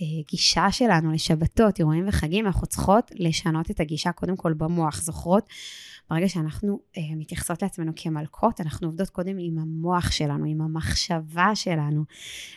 הגישה 0.00 0.70
שלנו 0.70 1.12
לשבתות, 1.12 1.78
אירועים 1.78 2.08
וחגים, 2.08 2.46
אנחנו 2.46 2.66
צריכות 2.66 3.10
לשנות 3.14 3.70
את 3.70 3.80
הגישה 3.80 4.12
קודם 4.12 4.36
כל 4.36 4.52
במוח. 4.52 5.02
זוכרות? 5.02 5.48
ברגע 6.12 6.28
שאנחנו 6.28 6.80
אה, 6.96 7.02
מתייחסות 7.16 7.62
לעצמנו 7.62 7.92
כמלכות, 7.96 8.60
אנחנו 8.60 8.88
עובדות 8.88 9.08
קודם 9.08 9.36
עם 9.38 9.58
המוח 9.58 10.10
שלנו, 10.10 10.44
עם 10.44 10.60
המחשבה 10.60 11.50
שלנו. 11.54 12.04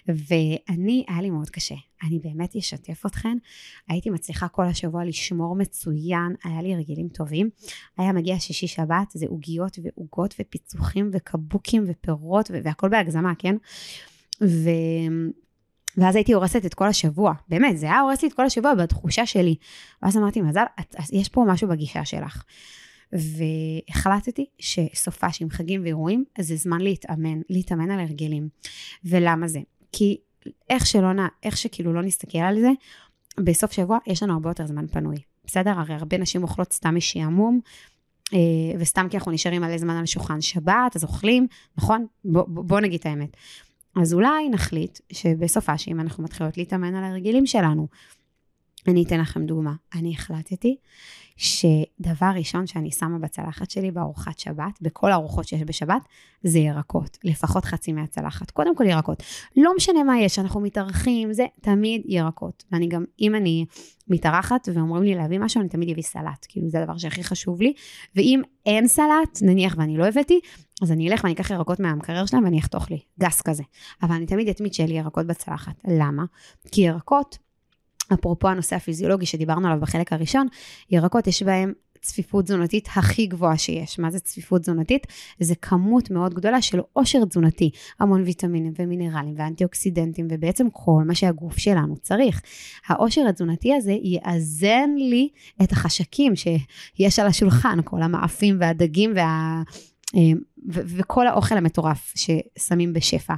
ואני, 0.07 1.05
היה 1.07 1.21
לי 1.21 1.29
מאוד 1.29 1.49
קשה. 1.49 1.75
אני 2.03 2.19
באמת 2.19 2.55
אשתף 2.55 3.05
אתכן. 3.05 3.37
הייתי 3.89 4.09
מצליחה 4.09 4.47
כל 4.47 4.65
השבוע 4.65 5.05
לשמור 5.05 5.55
מצוין, 5.55 6.35
היה 6.43 6.61
לי 6.61 6.75
רגילים 6.75 7.07
טובים. 7.07 7.49
היה 7.97 8.13
מגיע 8.13 8.39
שישי 8.39 8.67
שבת, 8.67 9.11
זה 9.13 9.25
עוגיות 9.29 9.79
ועוגות 9.83 10.35
ופיצוחים 10.39 11.09
וקבוקים 11.13 11.83
ופירות 11.87 12.51
והכל 12.63 12.89
בהגזמה, 12.89 13.33
כן? 13.37 13.55
ו... 14.43 14.69
ואז 15.97 16.15
הייתי 16.15 16.33
הורסת 16.33 16.65
את 16.65 16.73
כל 16.73 16.87
השבוע, 16.87 17.33
באמת, 17.49 17.77
זה 17.77 17.85
היה 17.85 17.99
הורס 17.99 18.21
לי 18.21 18.27
את 18.27 18.33
כל 18.33 18.45
השבוע 18.45 18.75
בתחושה 18.75 19.25
שלי. 19.25 19.55
ואז 20.01 20.17
אמרתי, 20.17 20.41
מזל, 20.41 20.63
את, 20.79 20.95
יש 21.11 21.29
פה 21.29 21.45
משהו 21.47 21.67
בגישה 21.67 22.05
שלך. 22.05 22.43
והחלטתי 23.13 24.45
שסופש 24.59 25.41
עם 25.41 25.49
חגים 25.49 25.81
ואירועים, 25.83 26.23
זה 26.39 26.55
זמן 26.55 26.81
להתאמן, 26.81 27.41
להתאמן 27.49 27.91
על 27.91 27.99
הרגלים. 27.99 28.49
ולמה 29.03 29.47
זה? 29.47 29.59
כי 29.91 30.17
איך 30.69 30.85
שלא, 30.85 31.07
איך 31.43 31.57
שכאילו 31.57 31.93
לא 31.93 32.01
נסתכל 32.01 32.37
על 32.37 32.59
זה, 32.59 32.71
בסוף 33.39 33.71
שבוע 33.71 33.97
יש 34.07 34.23
לנו 34.23 34.33
הרבה 34.33 34.49
יותר 34.49 34.67
זמן 34.67 34.87
פנוי. 34.87 35.15
בסדר? 35.45 35.71
הרי 35.71 35.93
הרבה 35.93 36.17
נשים 36.17 36.43
אוכלות 36.43 36.73
סתם 36.73 36.95
משעמום, 36.95 37.59
אה, 38.33 38.39
וסתם 38.79 39.07
כי 39.09 39.17
אנחנו 39.17 39.31
נשארים 39.31 39.61
מלא 39.61 39.77
זמן 39.77 39.95
על 39.95 40.05
שולחן 40.05 40.41
שבת, 40.41 40.95
אז 40.95 41.03
אוכלים, 41.03 41.47
נכון? 41.77 42.05
בוא, 42.25 42.43
בוא 42.47 42.79
נגיד 42.79 42.99
את 42.99 43.05
האמת. 43.05 43.37
אז 43.95 44.13
אולי 44.13 44.49
נחליט 44.49 44.99
שבסופה 45.11 45.77
שאם 45.77 45.99
אנחנו 45.99 46.23
מתחילות 46.23 46.57
להתאמן 46.57 46.95
על 46.95 47.03
הרגילים 47.03 47.45
שלנו, 47.45 47.87
אני 48.87 49.03
אתן 49.03 49.19
לכם 49.19 49.45
דוגמה. 49.45 49.73
אני 49.95 50.11
החלטתי 50.11 50.77
שדבר 51.37 52.31
ראשון 52.35 52.67
שאני 52.67 52.91
שמה 52.91 53.19
בצלחת 53.19 53.71
שלי 53.71 53.91
בארוחת 53.91 54.39
שבת, 54.39 54.81
בכל 54.81 55.11
הארוחות 55.11 55.47
שיש 55.47 55.61
בשבת, 55.61 56.01
זה 56.43 56.59
ירקות. 56.59 57.17
לפחות 57.23 57.65
חצי 57.65 57.93
מהצלחת. 57.93 58.51
קודם 58.51 58.75
כל 58.75 58.83
ירקות. 58.83 59.23
לא 59.57 59.71
משנה 59.75 60.03
מה 60.03 60.19
יש, 60.19 60.39
אנחנו 60.39 60.61
מתארחים, 60.61 61.33
זה 61.33 61.45
תמיד 61.61 62.01
ירקות. 62.05 62.63
ואני 62.71 62.87
גם, 62.87 63.05
אם 63.21 63.35
אני 63.35 63.65
מתארחת 64.07 64.69
ואומרים 64.73 65.03
לי 65.03 65.15
להביא 65.15 65.39
משהו, 65.39 65.61
אני 65.61 65.69
תמיד 65.69 65.89
אביא 65.89 66.03
סלט. 66.03 66.45
כאילו, 66.49 66.69
זה 66.69 66.81
הדבר 66.81 66.97
שהכי 66.97 67.23
חשוב 67.23 67.61
לי. 67.61 67.73
ואם 68.15 68.41
אין 68.65 68.87
סלט, 68.87 69.39
נניח 69.41 69.75
ואני 69.77 69.97
לא 69.97 70.05
הבאתי, 70.05 70.39
אז 70.81 70.91
אני 70.91 71.09
אלך 71.09 71.23
ואני 71.23 71.33
אקח 71.33 71.51
ירקות 71.51 71.79
מהמקרר 71.79 72.25
שלהם 72.25 72.43
ואני 72.43 72.59
אחתוך 72.59 72.91
לי, 72.91 72.99
גס 73.19 73.41
כזה. 73.41 73.63
אבל 74.03 74.15
אני 74.15 74.25
תמיד 74.25 74.49
אתמיד 74.49 74.73
שיהיה 74.73 74.89
לי 74.89 74.95
ירקות 74.95 75.27
בצלחת. 75.27 75.75
למה? 75.87 76.23
כי 76.71 76.81
ירקות 76.81 77.37
אפרופו 78.13 78.47
הנושא 78.47 78.75
הפיזיולוגי 78.75 79.25
שדיברנו 79.25 79.67
עליו 79.67 79.79
בחלק 79.81 80.13
הראשון, 80.13 80.47
ירקות 80.91 81.27
יש 81.27 81.43
בהם 81.43 81.73
צפיפות 82.05 82.45
תזונתית 82.45 82.89
הכי 82.95 83.25
גבוהה 83.25 83.57
שיש. 83.57 83.99
מה 83.99 84.11
זה 84.11 84.19
צפיפות 84.19 84.61
תזונתית? 84.61 85.07
זה 85.39 85.55
כמות 85.55 86.11
מאוד 86.11 86.33
גדולה 86.33 86.61
של 86.61 86.79
עושר 86.93 87.25
תזונתי, 87.25 87.69
המון 87.99 88.23
ויטמינים 88.23 88.73
ומינרלים 88.79 89.33
ואנטי-אוקסידנטים, 89.37 90.27
ובעצם 90.29 90.67
כל 90.71 91.03
מה 91.07 91.15
שהגוף 91.15 91.57
שלנו 91.57 91.95
צריך. 91.97 92.41
העושר 92.87 93.27
התזונתי 93.29 93.73
הזה 93.73 93.95
יאזן 94.03 94.89
לי 94.97 95.29
את 95.63 95.71
החשקים 95.71 96.33
שיש 96.35 97.19
על 97.19 97.27
השולחן, 97.27 97.79
כל 97.83 98.01
המאפים 98.01 98.57
והדגים 98.59 99.11
וה... 99.15 99.63
אה, 100.15 100.21
ו- 100.73 100.81
וכל 100.97 101.27
האוכל 101.27 101.57
המטורף 101.57 102.13
ששמים 102.15 102.93
בשפע. 102.93 103.33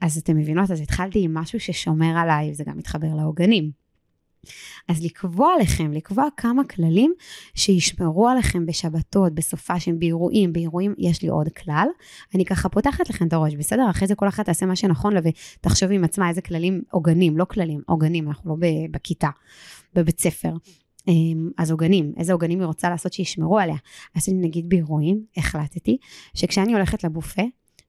אז 0.00 0.18
אתם 0.18 0.36
מבינות? 0.36 0.70
אז 0.70 0.80
התחלתי 0.80 1.24
עם 1.24 1.34
משהו 1.34 1.60
ששומר 1.60 2.16
עליי, 2.18 2.50
וזה 2.50 2.64
גם 2.66 2.78
מתחבר 2.78 3.14
לעוגנים. 3.16 3.83
אז 4.88 5.04
לקבוע 5.04 5.48
לכם, 5.60 5.92
לקבוע 5.92 6.24
כמה 6.36 6.64
כללים 6.64 7.12
שישמרו 7.54 8.28
עליכם 8.28 8.66
בשבתות, 8.66 9.34
בסופ"שים, 9.34 9.98
באירועים, 9.98 10.52
באירועים 10.52 10.94
יש 10.98 11.22
לי 11.22 11.28
עוד 11.28 11.48
כלל. 11.48 11.88
אני 12.34 12.44
ככה 12.44 12.68
פותחת 12.68 13.08
לכם 13.10 13.26
את 13.26 13.32
הראש, 13.32 13.54
בסדר? 13.54 13.90
אחרי 13.90 14.08
זה 14.08 14.14
כל 14.14 14.28
אחת 14.28 14.46
תעשה 14.46 14.66
מה 14.66 14.76
שנכון 14.76 15.12
לה 15.14 15.20
ותחשוב 15.24 15.92
עם 15.92 16.04
עצמה 16.04 16.28
איזה 16.28 16.40
כללים, 16.40 16.82
עוגנים, 16.90 17.38
לא 17.38 17.44
כללים, 17.44 17.80
עוגנים, 17.86 18.28
אנחנו 18.28 18.50
לא 18.50 18.56
בכיתה, 18.90 19.28
בבית 19.94 20.20
ספר. 20.20 20.52
אמ, 21.08 21.50
אז 21.58 21.70
עוגנים, 21.70 22.12
איזה 22.16 22.32
עוגנים 22.32 22.60
היא 22.60 22.66
רוצה 22.66 22.90
לעשות 22.90 23.12
שישמרו 23.12 23.58
עליה. 23.58 23.76
אז 24.14 24.28
נגיד 24.32 24.68
באירועים, 24.68 25.24
החלטתי 25.36 25.96
שכשאני 26.34 26.72
הולכת 26.72 27.04
לבופה, 27.04 27.42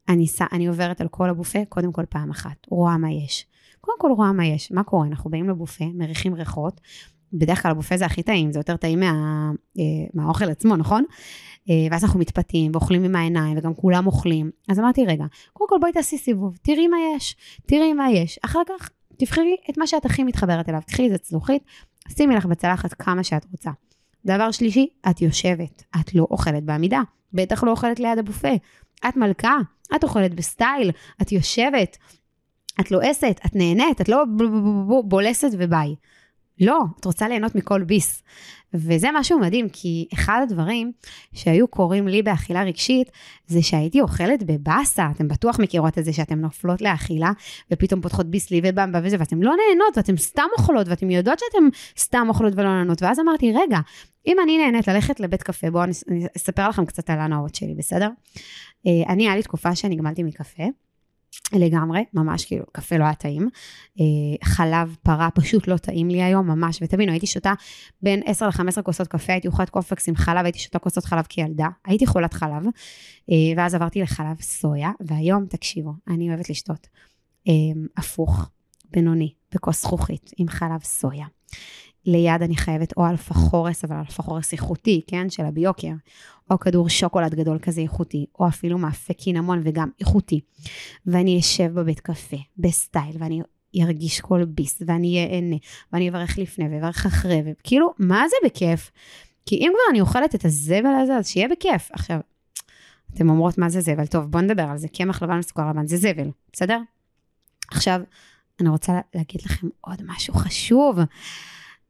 אני, 0.10 0.26
אני 0.52 0.68
עוברת 0.68 1.02
על 1.02 1.08
כל 1.08 1.30
הבופה 1.30 1.60
קודם 1.70 1.92
כל 1.92 2.06
פעם 2.10 2.30
אחת, 2.30 2.68
רואה 2.70 2.98
מה 2.98 3.12
יש. 3.12 3.46
קודם 3.86 4.00
כל 4.00 4.12
רואה 4.12 4.32
מה 4.32 4.46
יש, 4.46 4.72
מה 4.72 4.84
קורה, 4.84 5.08
אנחנו 5.08 5.30
באים 5.30 5.50
לבופה, 5.50 5.86
מריחים 5.94 6.36
ריחות, 6.36 6.82
בדרך 7.34 7.62
כלל 7.62 7.72
הבופה 7.72 7.98
זה 7.98 8.06
הכי 8.06 8.24
טעים, 8.24 8.52
זה 8.52 8.60
יותר 8.60 8.78
טעים 8.78 9.00
מה, 9.00 9.52
אה, 9.80 9.84
מהאוכל 10.14 10.50
עצמו, 10.50 10.76
נכון? 10.76 11.04
אה, 11.70 11.88
ואז 11.92 12.04
אנחנו 12.04 12.20
מתפתים 12.20 12.72
ואוכלים 12.74 13.04
עם 13.04 13.16
העיניים 13.16 13.58
וגם 13.58 13.74
כולם 13.74 14.08
אוכלים. 14.08 14.52
אז 14.70 14.80
אמרתי, 14.80 15.06
רגע, 15.06 15.26
קודם 15.54 15.70
כל 15.70 15.78
בואי 15.82 15.92
תעשי 15.92 16.18
סיבוב, 16.18 16.58
תראי 16.62 16.88
מה 16.88 16.98
יש, 17.16 17.36
תראי 17.68 17.94
מה 17.94 18.12
יש. 18.12 18.40
אחר 18.46 18.62
כך 18.68 18.90
תבחרי 19.18 19.56
את 19.70 19.78
מה 19.78 19.88
שאת 19.88 20.06
הכי 20.06 20.24
מתחברת 20.24 20.70
אליו, 20.70 20.82
קחי 20.88 21.06
איזה 21.06 21.18
צלוחית, 21.18 21.64
שימי 22.10 22.36
לך 22.36 22.46
בצלחת 22.46 22.94
כמה 22.94 23.24
שאת 23.24 23.46
רוצה. 23.52 23.72
דבר 24.26 24.52
שלישי, 24.52 24.88
את 25.10 25.22
יושבת, 25.22 25.84
את 26.00 26.16
לא 26.16 26.28
אוכלת 26.32 26.64
בעמידה, 26.64 27.02
בטח 27.34 27.64
לא 27.64 27.72
אוכלת 27.72 28.00
ליד 28.00 28.18
הבופה. 28.18 28.54
את 29.08 29.18
מלכה, 29.18 29.58
את 29.96 30.04
אוכלת 30.04 30.34
בסטייל, 30.34 30.92
את 31.22 31.32
יושבת, 31.32 31.98
את 32.80 32.92
לועסת, 32.92 33.40
את 33.46 33.56
נהנית, 33.56 34.02
את 34.02 34.10
לא 34.10 34.24
בולסת 35.04 35.50
וביי. 35.52 35.96
לא, 36.62 36.80
את 37.00 37.06
רוצה 37.06 37.28
ליהנות 37.28 37.56
מכל 37.56 37.84
ביס. 37.84 38.24
וזה 38.74 39.08
משהו 39.14 39.40
מדהים, 39.40 39.70
כי 39.70 40.08
אחד 40.14 40.40
הדברים 40.44 40.92
שהיו 41.34 41.68
קורים 41.68 42.08
לי 42.08 42.24
באכילה 42.24 42.64
רגשית, 42.64 43.12
זה 43.48 43.62
שהייתי 43.62 44.02
אוכלת 44.02 44.44
בבאסה, 44.44 45.08
אתם 45.16 45.28
בטוח 45.28 45.60
מכירות 45.60 45.98
את 45.98 46.06
זה 46.06 46.14
שאתם 46.14 46.40
נופלות 46.40 46.82
לאכילה, 46.82 47.32
ופתאום 47.72 48.02
פותחות 48.02 48.26
ביסלי 48.26 48.62
ובמבה 48.64 49.00
וזה, 49.04 49.16
ואתם 49.20 49.44
לא 49.44 49.52
נהנות, 49.52 49.98
ואתם 49.98 50.18
סתם 50.18 50.48
אוכלות, 50.58 50.88
ואתם 50.88 51.10
יודעות 51.10 51.40
שאתם 51.40 51.68
סתם 51.98 52.26
אוכלות 52.30 52.54
ולא 52.56 52.70
נהנות. 52.70 53.02
ואז 53.02 53.20
אמרתי, 53.20 53.54
רגע, 53.54 53.80
אם 54.28 54.38
אני 54.44 54.58
נהנית 54.58 54.88
ללכת 54.88 55.20
לבית 55.20 55.44
קפה, 55.44 55.72
בואו 55.72 55.84
אני 55.84 55.92
אספר 56.38 56.70
לכם 56.70 56.86
קצת 56.86 57.10
על 57.10 57.20
הנאות 57.20 57.56
שלי, 57.56 57.76
בסדר? 57.76 58.10
אה, 58.88 59.14
אני, 59.14 59.28
היה 59.28 59.36
לי 59.36 59.44
תקופה 59.44 59.76
שאני 59.76 59.96
גמלתי 59.96 60.24
מקפה. 60.24 60.64
לגמרי, 61.54 62.04
ממש 62.14 62.46
כאילו, 62.46 62.66
קפה 62.72 62.98
לא 62.98 63.04
היה 63.04 63.14
טעים. 63.14 63.50
אה, 64.00 64.48
חלב 64.48 64.96
פרה 65.04 65.30
פשוט 65.32 65.68
לא 65.68 65.78
טעים 65.78 66.08
לי 66.08 66.24
היום, 66.24 66.48
ממש, 66.48 66.80
ותבינו, 66.82 67.12
הייתי 67.12 67.28
שותה 67.28 67.54
בין 68.02 68.22
10 68.26 68.48
ל-15 68.48 68.82
כוסות 68.82 69.08
קפה, 69.08 69.34
הייתי 69.34 69.48
אוכלת 69.48 69.70
קופקס 69.70 70.10
עם 70.10 70.16
חלב, 70.16 70.46
הייתי 70.46 70.60
שותה 70.60 70.80
כוסות 70.80 71.06
חלב 71.06 71.26
כילדה, 71.30 71.68
הייתי 71.86 72.06
חולת 72.06 72.34
חלב, 72.34 72.64
אה, 73.32 73.36
ואז 73.58 73.76
עברתי 73.76 74.02
לחלב 74.02 74.42
סויה, 74.42 74.92
והיום, 75.00 75.46
תקשיבו, 75.46 75.94
אני 76.08 76.30
אוהבת 76.30 76.50
לשתות 76.50 76.88
אה, 77.48 77.54
הפוך, 77.98 78.50
בינוני, 78.92 79.34
בכוס 79.56 79.82
זכוכית, 79.82 80.32
עם 80.38 80.48
חלב 80.48 80.84
סויה. 80.84 81.26
ליד 82.06 82.42
אני 82.42 82.56
חייבת 82.56 82.94
או 82.98 83.08
אלפה 83.08 83.34
חורס, 83.34 83.84
אבל 83.84 83.96
אלפה 83.96 84.24
חורס 84.24 84.52
איכותי, 84.52 85.02
כן? 85.08 85.30
של 85.30 85.46
הביוקר, 85.46 85.92
או 86.52 86.60
כדור 86.60 86.90
שוקולד 86.90 87.36
גדול 87.36 87.60
כזה 87.60 87.82
איכותי, 87.82 88.26
או 88.40 88.48
אפילו 88.48 88.78
מאפה 88.78 89.14
קינמון 89.14 89.62
וגם 89.64 89.90
איכותי. 90.00 90.42
ואני 91.06 91.40
אשב 91.40 91.72
בבית 91.74 92.00
קפה, 92.00 92.38
בסטייל, 92.58 93.16
ואני 93.20 93.42
ארגיש 93.82 94.22
כל 94.22 94.46
ביס, 94.46 94.82
ואני 94.88 95.28
אהנה, 95.32 95.56
ואני 95.94 96.10
אברך 96.10 96.38
לפני 96.38 96.66
ואברך 96.70 97.06
אחרי, 97.06 97.42
וכאילו, 97.46 97.94
מה 98.00 98.24
זה 98.30 98.36
בכיף? 98.46 98.92
כי 99.46 99.56
אם 99.56 99.72
כבר 99.74 99.92
אני 99.92 100.02
אוכלת 100.02 100.36
את 100.36 100.46
הזבל 100.46 100.96
הזה, 101.04 101.16
אז 101.16 101.28
שיהיה 101.28 101.48
בכיף. 101.48 101.90
עכשיו, 101.92 102.20
אתם 103.14 103.30
אומרות 103.30 103.58
מה 103.58 103.70
זה 103.70 103.82
זבל, 103.82 104.06
טוב, 104.06 104.26
בואו 104.26 104.44
נדבר 104.44 104.64
על 104.64 104.78
זה, 104.78 104.88
קמח 104.88 105.24
לבן 105.24 105.40
וסוכר 105.40 105.70
לבן 105.70 105.88
זה 105.88 105.98
זבל, 105.98 106.30
בסדר? 106.54 106.80
עכשיו, 107.72 108.02
אני 108.60 108.70
רוצה 108.70 109.00
להגיד 109.16 109.42
לכם 109.46 109.68
עוד 109.82 110.02
משהו 110.06 110.34
חשוב. 110.34 110.98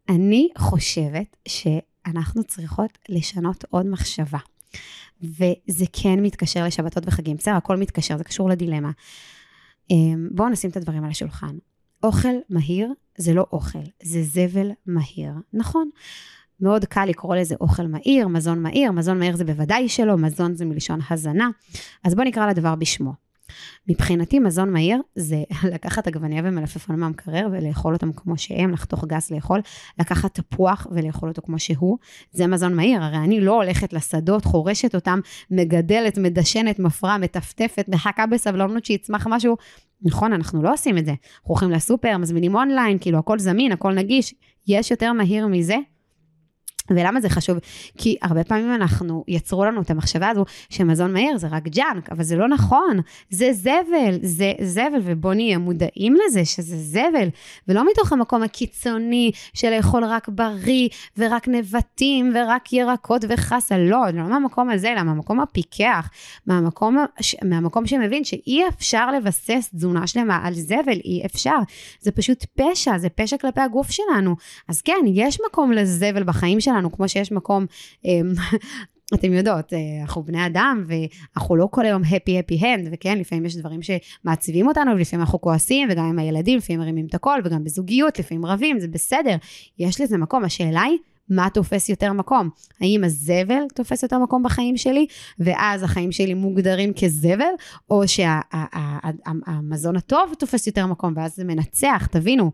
אני 0.09 0.49
חושבת 0.57 1.37
שאנחנו 1.47 2.43
צריכות 2.43 2.97
לשנות 3.09 3.65
עוד 3.69 3.85
מחשבה. 3.85 4.39
וזה 5.21 5.85
כן 5.93 6.19
מתקשר 6.19 6.65
לשבתות 6.65 7.03
וחגים. 7.07 7.37
בסדר, 7.37 7.55
הכל 7.55 7.77
מתקשר, 7.77 8.17
זה 8.17 8.23
קשור 8.23 8.49
לדילמה. 8.49 8.91
אמ, 9.91 10.27
בואו 10.31 10.49
נשים 10.49 10.69
את 10.69 10.77
הדברים 10.77 11.03
על 11.03 11.09
השולחן. 11.09 11.57
אוכל 12.03 12.35
מהיר 12.49 12.93
זה 13.17 13.33
לא 13.33 13.45
אוכל, 13.51 13.79
זה 14.03 14.23
זבל 14.23 14.71
מהיר. 14.85 15.31
נכון, 15.53 15.89
מאוד 16.59 16.85
קל 16.85 17.05
לקרוא 17.05 17.35
לזה 17.35 17.55
אוכל 17.61 17.87
מהיר, 17.87 18.27
מזון 18.27 18.61
מהיר, 18.61 18.91
מזון 18.91 19.19
מהיר 19.19 19.35
זה 19.35 19.43
בוודאי 19.43 19.89
שלא, 19.89 20.17
מזון 20.17 20.55
זה 20.55 20.65
מלשון 20.65 20.99
הזנה. 21.09 21.49
אז 22.03 22.15
בואו 22.15 22.27
נקרא 22.27 22.49
לדבר 22.49 22.75
בשמו. 22.75 23.24
מבחינתי 23.87 24.39
מזון 24.39 24.73
מהיר 24.73 25.01
זה 25.15 25.43
לקחת 25.73 26.07
עגבניה 26.07 26.41
ומלפפון 26.45 26.99
מהמקרר 26.99 27.47
ולאכול 27.51 27.93
אותם 27.93 28.13
כמו 28.13 28.37
שהם, 28.37 28.71
לחתוך 28.71 29.05
גס 29.05 29.31
לאכול, 29.31 29.61
לקחת 29.99 30.39
תפוח 30.39 30.87
ולאכול 30.91 31.29
אותו 31.29 31.41
כמו 31.41 31.59
שהוא, 31.59 31.97
זה 32.31 32.47
מזון 32.47 32.75
מהיר, 32.75 33.03
הרי 33.03 33.17
אני 33.17 33.41
לא 33.41 33.55
הולכת 33.63 33.93
לשדות, 33.93 34.45
חורשת 34.45 34.95
אותם, 34.95 35.19
מגדלת, 35.51 36.17
מדשנת, 36.17 36.79
מפרה, 36.79 37.17
מטפטפת, 37.17 37.85
מחכה 37.87 38.25
בסבלנות 38.25 38.85
שיצמח 38.85 39.27
משהו. 39.29 39.57
נכון, 40.01 40.33
אנחנו 40.33 40.63
לא 40.63 40.73
עושים 40.73 40.97
את 40.97 41.05
זה. 41.05 41.11
אנחנו 41.11 41.49
הולכים 41.49 41.71
לסופר, 41.71 42.17
מזמינים 42.17 42.55
אונליין, 42.55 42.97
כאילו 42.99 43.19
הכל 43.19 43.39
זמין, 43.39 43.71
הכל 43.71 43.93
נגיש. 43.93 44.33
יש 44.67 44.91
יותר 44.91 45.13
מהיר 45.13 45.47
מזה? 45.47 45.75
ולמה 46.89 47.21
זה 47.21 47.29
חשוב? 47.29 47.57
כי 47.97 48.17
הרבה 48.21 48.43
פעמים 48.43 48.75
אנחנו, 48.75 49.23
יצרו 49.27 49.65
לנו 49.65 49.81
את 49.81 49.89
המחשבה 49.89 50.29
הזו 50.29 50.45
שמזון 50.69 51.13
מהיר 51.13 51.37
זה 51.37 51.47
רק 51.47 51.63
ג'אנק, 51.67 52.09
אבל 52.11 52.23
זה 52.23 52.35
לא 52.35 52.47
נכון, 52.47 52.99
זה 53.29 53.53
זבל, 53.53 54.17
זה 54.21 54.53
זבל, 54.61 54.99
ובואו 55.03 55.33
נהיה 55.33 55.57
מודעים 55.57 56.15
לזה 56.25 56.45
שזה 56.45 56.77
זבל, 56.77 57.27
ולא 57.67 57.83
מתוך 57.91 58.13
המקום 58.13 58.43
הקיצוני 58.43 59.31
של 59.53 59.69
לאכול 59.77 60.05
רק 60.05 60.29
בריא, 60.29 60.89
ורק 61.17 61.47
נבטים, 61.47 62.31
ורק 62.35 62.73
ירקות 62.73 63.25
וחסה, 63.29 63.77
לא, 63.77 64.01
לא 64.13 64.23
מהמקום 64.23 64.69
הזה, 64.69 64.91
אלא 64.91 65.03
מהמקום 65.03 65.39
הפיקח, 65.39 66.09
מהמקום, 66.47 66.97
מהמקום 67.43 67.87
שמבין 67.87 68.23
שאי 68.23 68.61
אפשר 68.67 69.11
לבסס 69.11 69.69
תזונה 69.75 70.07
שלמה 70.07 70.39
על 70.43 70.53
זבל, 70.53 70.99
אי 71.05 71.21
אפשר. 71.25 71.57
זה 72.01 72.11
פשוט 72.11 72.45
פשע, 72.55 72.97
זה 72.97 73.09
פשע 73.09 73.37
כלפי 73.37 73.61
הגוף 73.61 73.91
שלנו. 73.91 74.35
אז 74.67 74.81
כן, 74.81 75.05
יש 75.07 75.39
מקום 75.49 75.71
לזבל 75.71 76.23
בחיים 76.23 76.61
שלנו. 76.61 76.74
שלנו, 76.75 76.91
כמו 76.91 77.09
שיש 77.09 77.31
מקום, 77.31 77.65
אמ, 78.05 78.33
אתם 79.13 79.33
יודעות, 79.33 79.73
אה, 79.73 79.79
אנחנו 80.01 80.23
בני 80.23 80.45
אדם 80.45 80.83
ואנחנו 80.87 81.55
לא 81.55 81.67
כל 81.71 81.85
היום 81.85 82.01
הפי 82.11 82.39
הפי 82.39 82.55
הנד, 82.55 82.89
וכן, 82.91 83.17
לפעמים 83.17 83.45
יש 83.45 83.57
דברים 83.57 83.79
שמעציבים 83.81 84.67
אותנו, 84.67 84.91
ולפעמים 84.91 85.21
אנחנו 85.21 85.41
כועסים, 85.41 85.87
וגם 85.91 86.05
עם 86.05 86.19
הילדים, 86.19 86.57
לפעמים 86.57 86.79
מרימים 86.79 87.05
את 87.09 87.15
הכל, 87.15 87.39
וגם 87.43 87.63
בזוגיות, 87.63 88.19
לפעמים 88.19 88.45
רבים, 88.45 88.79
זה 88.79 88.87
בסדר. 88.87 89.35
יש 89.79 90.01
לזה 90.01 90.17
מקום, 90.17 90.43
השאלה 90.43 90.81
היא, 90.81 90.97
מה 91.29 91.47
תופס 91.53 91.89
יותר 91.89 92.13
מקום? 92.13 92.49
האם 92.81 93.03
הזבל 93.03 93.61
תופס 93.75 94.03
יותר 94.03 94.19
מקום 94.19 94.43
בחיים 94.43 94.77
שלי, 94.77 95.07
ואז 95.39 95.83
החיים 95.83 96.11
שלי 96.11 96.33
מוגדרים 96.33 96.93
כזבל, 96.93 97.45
או 97.89 98.03
שהמזון 98.07 99.95
הטוב 99.95 100.33
תופס 100.39 100.67
יותר 100.67 100.85
מקום, 100.85 101.13
ואז 101.15 101.35
זה 101.35 101.43
מנצח, 101.43 102.07
תבינו. 102.11 102.51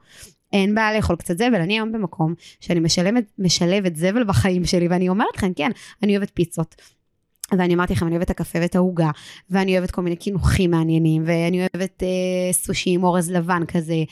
אין 0.54 0.76
בעיה 0.76 0.94
לאכול 0.94 1.16
קצת 1.16 1.38
זבל. 1.38 1.56
אני 1.56 1.74
היום 1.74 1.92
במקום 1.92 2.34
שאני 2.60 2.80
משלמת, 2.80 3.24
משלבת 3.40 3.96
זבל 3.96 4.24
בחיים 4.24 4.66
שלי, 4.66 4.88
ואני 4.88 5.10
אומרת 5.10 5.36
לכם, 5.36 5.54
כן, 5.54 5.72
אני 6.04 6.18
אוהבת 6.18 6.32
פיצות. 6.34 6.76
ואני 7.58 7.74
אמרתי 7.74 7.94
לכם, 7.94 8.08
אני 8.08 8.16
אוהבת 8.16 8.32
את 8.32 8.40
הקפה 8.40 8.60
ואת 8.62 8.76
העוגה, 8.76 9.12
ואני 9.50 9.78
אוהבת 9.78 9.92
כל 9.92 10.02
מיני 10.02 10.16
קינוחים 10.16 10.72
מעניינים, 10.72 11.24
ואני 11.26 11.60
אוהבת 11.60 12.04
אה, 12.04 12.54
סושי 12.54 12.90
עם 12.90 13.04
אורז 13.04 13.32
לבן 13.32 13.62
כזה. 13.68 14.04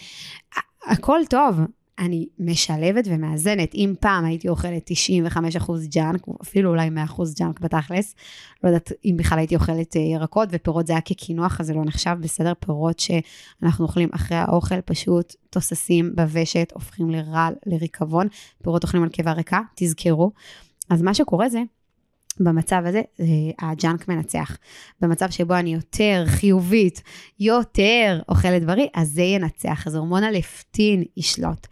הכל 0.87 1.19
טוב, 1.29 1.59
אני 1.99 2.27
משלבת 2.39 3.05
ומאזנת. 3.07 3.75
אם 3.75 3.93
פעם 3.99 4.25
הייתי 4.25 4.49
אוכלת 4.49 4.89
95% 5.35 5.71
ג'אנק, 5.89 6.27
אפילו 6.41 6.69
אולי 6.69 6.89
100% 6.89 7.21
ג'אנק 7.39 7.59
בתכלס, 7.59 8.15
לא 8.63 8.69
יודעת 8.69 8.91
אם 9.05 9.15
בכלל 9.17 9.37
הייתי 9.37 9.55
אוכלת 9.55 9.95
אה, 9.95 10.01
ירקות 10.01 10.49
ופירות, 10.51 10.87
זה 10.87 10.93
היה 10.93 11.01
כקינוח, 11.01 11.59
אז 11.59 11.67
זה 11.67 11.73
לא 11.73 11.85
נחשב 11.85 12.15
בסדר. 12.19 12.53
פירות 12.59 12.99
שאנחנו 12.99 13.85
אוכלים 13.85 14.09
אחרי 14.11 14.37
האוכל, 14.37 14.81
פשוט 14.81 15.35
תוססים 15.49 16.11
בוושת, 16.15 16.71
הופכים 16.73 17.09
לרע, 17.09 17.49
לריקבון. 17.65 18.27
פירות 18.63 18.83
אוכלים 18.83 19.03
על 19.03 19.09
קיבה 19.09 19.31
ריקה, 19.31 19.59
תזכרו. 19.75 20.31
אז 20.89 21.01
מה 21.01 21.13
שקורה 21.13 21.49
זה 21.49 21.61
במצב 22.39 22.81
הזה, 22.85 23.01
אה, 23.19 23.25
הג'אנק 23.69 24.07
מנצח. 24.07 24.57
במצב 25.01 25.29
שבו 25.29 25.55
אני 25.55 25.73
יותר 25.73 26.23
חיובית, 26.27 27.01
יותר 27.39 28.21
אוכלת 28.29 28.65
בריא, 28.65 28.87
אז 28.93 29.09
זה 29.09 29.21
ינצח, 29.21 29.87
אז 29.87 29.95
הורמון 29.95 30.23
הלפטין 30.23 31.03
ישלוט. 31.17 31.67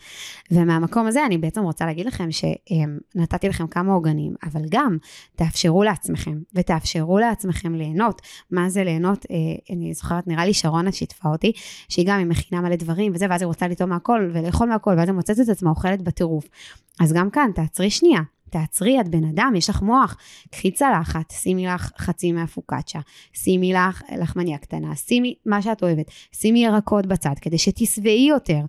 ומהמקום 0.51 1.07
הזה 1.07 1.25
אני 1.25 1.37
בעצם 1.37 1.63
רוצה 1.63 1.85
להגיד 1.85 2.05
לכם 2.05 2.29
שנתתי 2.31 3.49
לכם 3.49 3.67
כמה 3.67 3.93
עוגנים, 3.93 4.35
אבל 4.43 4.61
גם 4.69 4.97
תאפשרו 5.35 5.83
לעצמכם, 5.83 6.37
ותאפשרו 6.53 7.19
לעצמכם 7.19 7.75
ליהנות. 7.75 8.21
מה 8.51 8.69
זה 8.69 8.83
ליהנות? 8.83 9.25
אה, 9.31 9.75
אני 9.75 9.93
זוכרת, 9.93 10.27
נראה 10.27 10.45
לי 10.45 10.53
שרונה 10.53 10.91
שיתפה 10.91 11.29
אותי, 11.29 11.51
שהיא 11.89 12.05
גם 12.07 12.19
היא 12.19 12.27
מכינה 12.27 12.61
מלא 12.61 12.75
דברים 12.75 13.11
וזה, 13.15 13.25
ואז 13.29 13.41
היא 13.41 13.47
רוצה 13.47 13.67
לטעום 13.67 13.89
מהכל 13.89 14.29
ולאכול 14.33 14.69
מהכל, 14.69 14.93
ואז 14.97 15.07
היא 15.07 15.15
מוצאת 15.15 15.39
את 15.39 15.49
עצמה 15.49 15.69
אוכלת 15.69 16.01
בטירוף. 16.01 16.47
אז 16.99 17.13
גם 17.13 17.29
כאן, 17.29 17.51
תעצרי 17.55 17.89
שנייה, 17.89 18.21
תעצרי, 18.49 19.01
את 19.01 19.07
בן 19.07 19.23
אדם, 19.23 19.53
יש 19.57 19.69
לך 19.69 19.81
מוח. 19.81 20.17
קחי 20.51 20.71
צלחת, 20.71 21.31
שימי 21.31 21.65
לך 21.67 21.91
חצי 21.97 22.31
מהפוקצ'ה, 22.31 22.99
שימי 23.33 23.73
לך 23.73 24.01
לחמניה 24.17 24.57
קטנה, 24.57 24.95
שימי 24.95 25.35
מה 25.45 25.61
שאת 25.61 25.83
אוהבת, 25.83 26.05
שימי 26.31 26.65
ירקות 26.65 27.05
בצד 27.05 27.33
כדי 27.41 27.57
שתשבעי 27.57 28.27
יותר. 28.29 28.61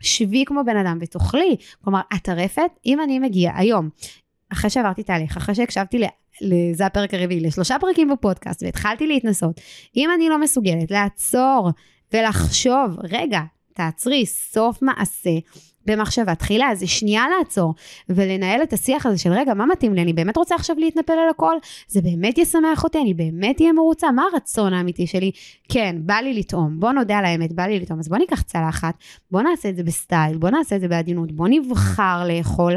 שבי 0.00 0.44
כמו 0.46 0.60
בן 0.66 0.76
אדם 0.76 0.98
ותאכלי. 1.00 1.56
כלומר, 1.84 2.00
הטרפת, 2.12 2.70
אם 2.86 3.00
אני 3.00 3.18
מגיעה 3.18 3.58
היום, 3.58 3.88
אחרי 4.52 4.70
שעברתי 4.70 5.02
תהליך, 5.02 5.36
אחרי 5.36 5.54
שהקשבתי 5.54 5.98
זה 6.72 6.86
הפרק 6.86 7.14
הרביעי, 7.14 7.40
לשלושה 7.40 7.76
פרקים 7.80 8.08
בפודקאסט, 8.08 8.62
והתחלתי 8.62 9.06
להתנסות, 9.06 9.60
אם 9.96 10.10
אני 10.14 10.28
לא 10.28 10.40
מסוגלת 10.40 10.90
לעצור 10.90 11.70
ולחשוב, 12.12 12.96
רגע, 13.02 13.40
תעצרי, 13.74 14.26
סוף 14.26 14.82
מעשה, 14.82 15.38
במחשבה 15.86 16.34
תחילה, 16.34 16.74
זה 16.74 16.86
שנייה 16.86 17.24
לעצור 17.38 17.74
ולנהל 18.08 18.62
את 18.62 18.72
השיח 18.72 19.06
הזה 19.06 19.18
של 19.18 19.32
רגע, 19.32 19.54
מה 19.54 19.66
מתאים 19.66 19.94
לי? 19.94 20.02
אני 20.02 20.12
באמת 20.12 20.36
רוצה 20.36 20.54
עכשיו 20.54 20.76
להתנפל 20.78 21.12
על 21.12 21.28
הכל? 21.30 21.56
זה 21.88 22.00
באמת 22.02 22.38
ישמח 22.38 22.84
אותי? 22.84 22.98
אני 23.00 23.14
באמת 23.14 23.60
אהיה 23.60 23.72
מרוצה? 23.72 24.10
מה 24.10 24.22
הרצון 24.32 24.72
האמיתי 24.72 25.06
שלי? 25.06 25.30
כן, 25.68 25.96
בא 26.00 26.14
לי 26.14 26.34
לטעום, 26.34 26.80
בוא 26.80 26.92
נודה 26.92 27.18
על 27.18 27.24
האמת, 27.24 27.52
בא 27.52 27.62
לי 27.62 27.80
לטעום. 27.80 27.98
אז 27.98 28.08
בוא 28.08 28.18
ניקח 28.18 28.42
צלחת, 28.42 28.94
בוא 29.30 29.42
נעשה 29.42 29.68
את 29.68 29.76
זה 29.76 29.82
בסטייל, 29.82 30.38
בוא 30.38 30.50
נעשה 30.50 30.76
את 30.76 30.80
זה 30.80 30.88
בעדינות, 30.88 31.32
בוא 31.32 31.48
נבחר 31.50 32.28
לאכול. 32.28 32.76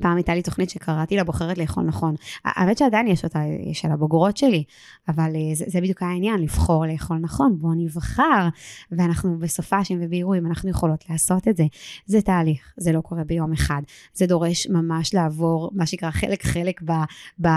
פעם 0.00 0.16
הייתה 0.16 0.34
לי 0.34 0.42
תוכנית 0.42 0.70
שקראתי 0.70 1.16
לה 1.16 1.24
בוחרת 1.24 1.58
לאכול 1.58 1.84
נכון. 1.84 2.14
האמת 2.44 2.78
שעדיין 2.78 3.06
יש 3.06 3.24
אותה, 3.24 3.40
של 3.72 3.90
הבוגרות 3.90 4.36
שלי, 4.36 4.64
אבל 5.08 5.32
אה, 5.34 5.54
זה, 5.54 5.64
זה 5.68 5.80
בדיוק 5.80 6.02
העניין, 6.02 6.40
לבחור 6.40 6.86
לאכול 6.86 7.16
נכון, 7.16 7.58
בואו 7.58 7.74
נבחר, 7.74 8.48
ואנחנו 8.92 9.38
בסופאשים 9.38 9.98
ובאירועים, 10.02 10.46
אנחנו 10.46 10.70
יכולות 10.70 11.04
לעשות 11.10 11.48
את 11.48 11.56
זה. 11.56 11.64
זה 12.06 12.20
תהליך, 12.20 12.72
זה 12.76 12.92
לא 12.92 13.00
קורה 13.00 13.24
ביום 13.24 13.52
אחד. 13.52 13.82
זה 14.14 14.26
דורש 14.26 14.66
ממש 14.66 15.14
לעבור, 15.14 15.70
מה 15.74 15.86
שנקרא, 15.86 16.10
חלק 16.10 16.46
חלק 16.46 16.82
ב, 16.82 16.92
ב, 17.40 17.48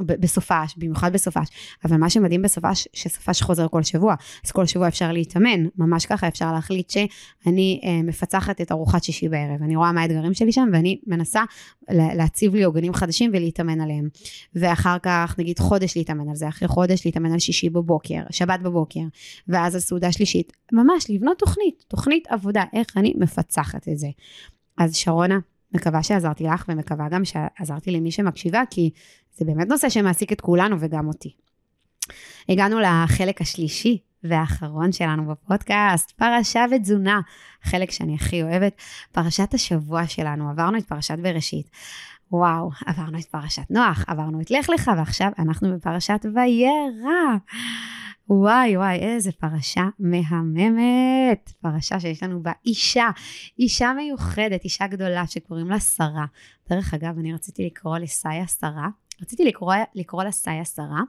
ב, 0.00 0.12
בסופש, 0.20 0.74
במיוחד 0.76 1.12
בסופש. 1.12 1.48
אבל 1.84 1.96
מה 1.96 2.10
שמדהים 2.10 2.42
בסופש, 2.42 2.88
שסופש 2.92 3.42
חוזר 3.42 3.68
כל 3.68 3.82
שבוע, 3.82 4.14
אז 4.44 4.50
כל 4.50 4.66
שבוע 4.66 4.88
אפשר 4.88 5.12
להתאמן, 5.12 5.66
ממש 5.78 6.06
ככה 6.06 6.28
אפשר 6.28 6.52
להחליט 6.52 6.90
שאני 6.90 7.80
אה, 7.84 8.02
מפצחת 8.02 8.60
את 8.60 8.72
ארוחת 8.72 9.04
שישי 9.04 9.28
בערב. 9.28 9.62
אני 9.62 9.76
רואה 9.76 9.92
מה 9.92 10.02
האתגרים 10.02 10.34
שלי 10.34 10.52
שם, 10.52 10.68
ואני 10.72 11.00
מנסה 11.06 11.41
להציב 11.90 12.54
לי 12.54 12.62
עוגנים 12.62 12.94
חדשים 12.94 13.30
ולהתאמן 13.34 13.80
עליהם. 13.80 14.08
ואחר 14.54 14.96
כך 15.02 15.34
נגיד 15.38 15.58
חודש 15.58 15.96
להתאמן 15.96 16.28
על 16.28 16.34
זה, 16.34 16.48
אחרי 16.48 16.68
חודש 16.68 17.06
להתאמן 17.06 17.32
על 17.32 17.38
שישי 17.38 17.70
בבוקר, 17.70 18.20
שבת 18.30 18.60
בבוקר, 18.60 19.00
ואז 19.48 19.74
על 19.74 19.80
סעודה 19.80 20.12
שלישית. 20.12 20.52
ממש 20.72 21.10
לבנות 21.10 21.38
תוכנית, 21.38 21.84
תוכנית 21.88 22.26
עבודה, 22.28 22.64
איך 22.72 22.86
אני 22.96 23.14
מפצחת 23.18 23.88
את 23.88 23.98
זה. 23.98 24.08
אז 24.78 24.96
שרונה, 24.96 25.38
מקווה 25.74 26.02
שעזרתי 26.02 26.44
לך 26.44 26.64
ומקווה 26.68 27.08
גם 27.08 27.22
שעזרתי 27.24 27.90
למי 27.90 28.10
שמקשיבה, 28.10 28.62
כי 28.70 28.90
זה 29.36 29.44
באמת 29.44 29.68
נושא 29.68 29.88
שמעסיק 29.88 30.32
את 30.32 30.40
כולנו 30.40 30.76
וגם 30.80 31.08
אותי. 31.08 31.32
הגענו 32.48 32.80
לחלק 32.80 33.40
השלישי 33.40 33.98
והאחרון 34.24 34.92
שלנו 34.92 35.26
בפודקאסט, 35.26 36.10
פרשה 36.10 36.64
ותזונה, 36.70 37.20
החלק 37.64 37.90
שאני 37.90 38.14
הכי 38.14 38.42
אוהבת, 38.42 38.80
פרשת 39.12 39.54
השבוע 39.54 40.06
שלנו, 40.06 40.50
עברנו 40.50 40.78
את 40.78 40.86
פרשת 40.86 41.18
בראשית. 41.18 41.70
וואו, 42.32 42.70
עברנו 42.86 43.18
את 43.18 43.24
פרשת 43.24 43.70
נוח, 43.70 44.04
עברנו 44.06 44.40
את 44.40 44.50
לך 44.50 44.68
לך, 44.68 44.90
ועכשיו 44.96 45.30
אנחנו 45.38 45.74
בפרשת 45.74 46.26
וירא. 46.34 47.36
וואי 48.28 48.76
וואי, 48.76 48.98
איזה 48.98 49.32
פרשה 49.32 49.88
מהממת. 49.98 51.52
פרשה 51.60 52.00
שיש 52.00 52.22
לנו 52.22 52.42
בה 52.42 52.52
אישה, 52.66 53.10
אישה 53.58 53.92
מיוחדת, 53.92 54.64
אישה 54.64 54.86
גדולה 54.86 55.26
שקוראים 55.26 55.70
לה 55.70 55.80
שרה. 55.80 56.26
דרך 56.70 56.94
אגב, 56.94 57.18
אני 57.18 57.34
רציתי 57.34 57.66
לקרוא 57.66 57.98
לסאיה 57.98 58.46
שרה. 58.46 58.88
רציתי 59.22 59.44
לקרוא, 59.44 59.74
לקרוא 59.94 60.24
לה 60.24 60.30
סאיה 60.30 60.64
שרה, 60.64 61.00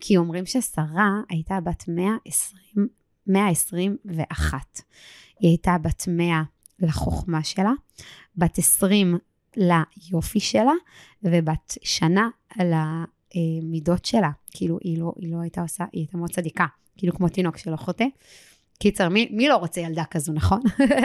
כי 0.00 0.16
אומרים 0.16 0.46
ששרה 0.46 1.10
הייתה 1.28 1.60
בת 1.60 1.84
120, 1.88 2.88
121. 3.26 4.80
היא 5.40 5.50
הייתה 5.50 5.76
בת 5.82 6.04
100 6.08 6.42
לחוכמה 6.78 7.44
שלה, 7.44 7.72
בת 8.36 8.58
20 8.58 9.18
ליופי 9.56 10.40
שלה, 10.40 10.72
ובת 11.22 11.78
שנה 11.82 12.28
למידות 12.56 14.04
שלה. 14.04 14.30
כאילו, 14.50 14.78
היא 14.82 14.98
לא, 14.98 15.12
היא 15.16 15.32
לא 15.32 15.40
הייתה 15.40 15.62
עושה, 15.62 15.84
היא 15.92 16.00
הייתה 16.00 16.16
מאוד 16.16 16.30
צדיקה, 16.30 16.66
כאילו 16.96 17.12
כמו 17.14 17.28
תינוק 17.28 17.56
שלא 17.56 17.76
חוטא. 17.76 18.04
קיצר, 18.78 19.08
מי, 19.08 19.28
מי 19.30 19.48
לא 19.48 19.56
רוצה 19.56 19.80
ילדה 19.80 20.04
כזו, 20.04 20.32
נכון? 20.32 20.60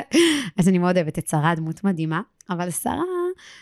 אז 0.58 0.67
אני 0.67 0.78
מאוד 0.78 0.98
אוהבת 0.98 1.20
את 1.20 1.28
שרה, 1.28 1.56
דמות 1.56 1.84
מדהימה, 1.84 2.22
אבל 2.50 2.72
שרה, 2.72 3.04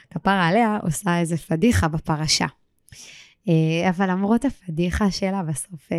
כפרה 0.09 0.47
עליה, 0.47 0.77
עושה 0.83 1.19
איזה 1.19 1.37
פדיחה 1.37 1.87
בפרשה. 1.87 2.45
אה, 3.49 3.89
אבל 3.89 4.11
למרות 4.11 4.45
הפדיחה 4.45 5.11
שלה, 5.11 5.43
בסוף, 5.43 5.91
אה, 5.91 5.97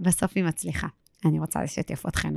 בסוף 0.00 0.32
היא 0.34 0.44
מצליחה. 0.44 0.86
אני 1.24 1.38
רוצה 1.38 1.62
לשתף 1.62 2.06
אתכם. 2.08 2.34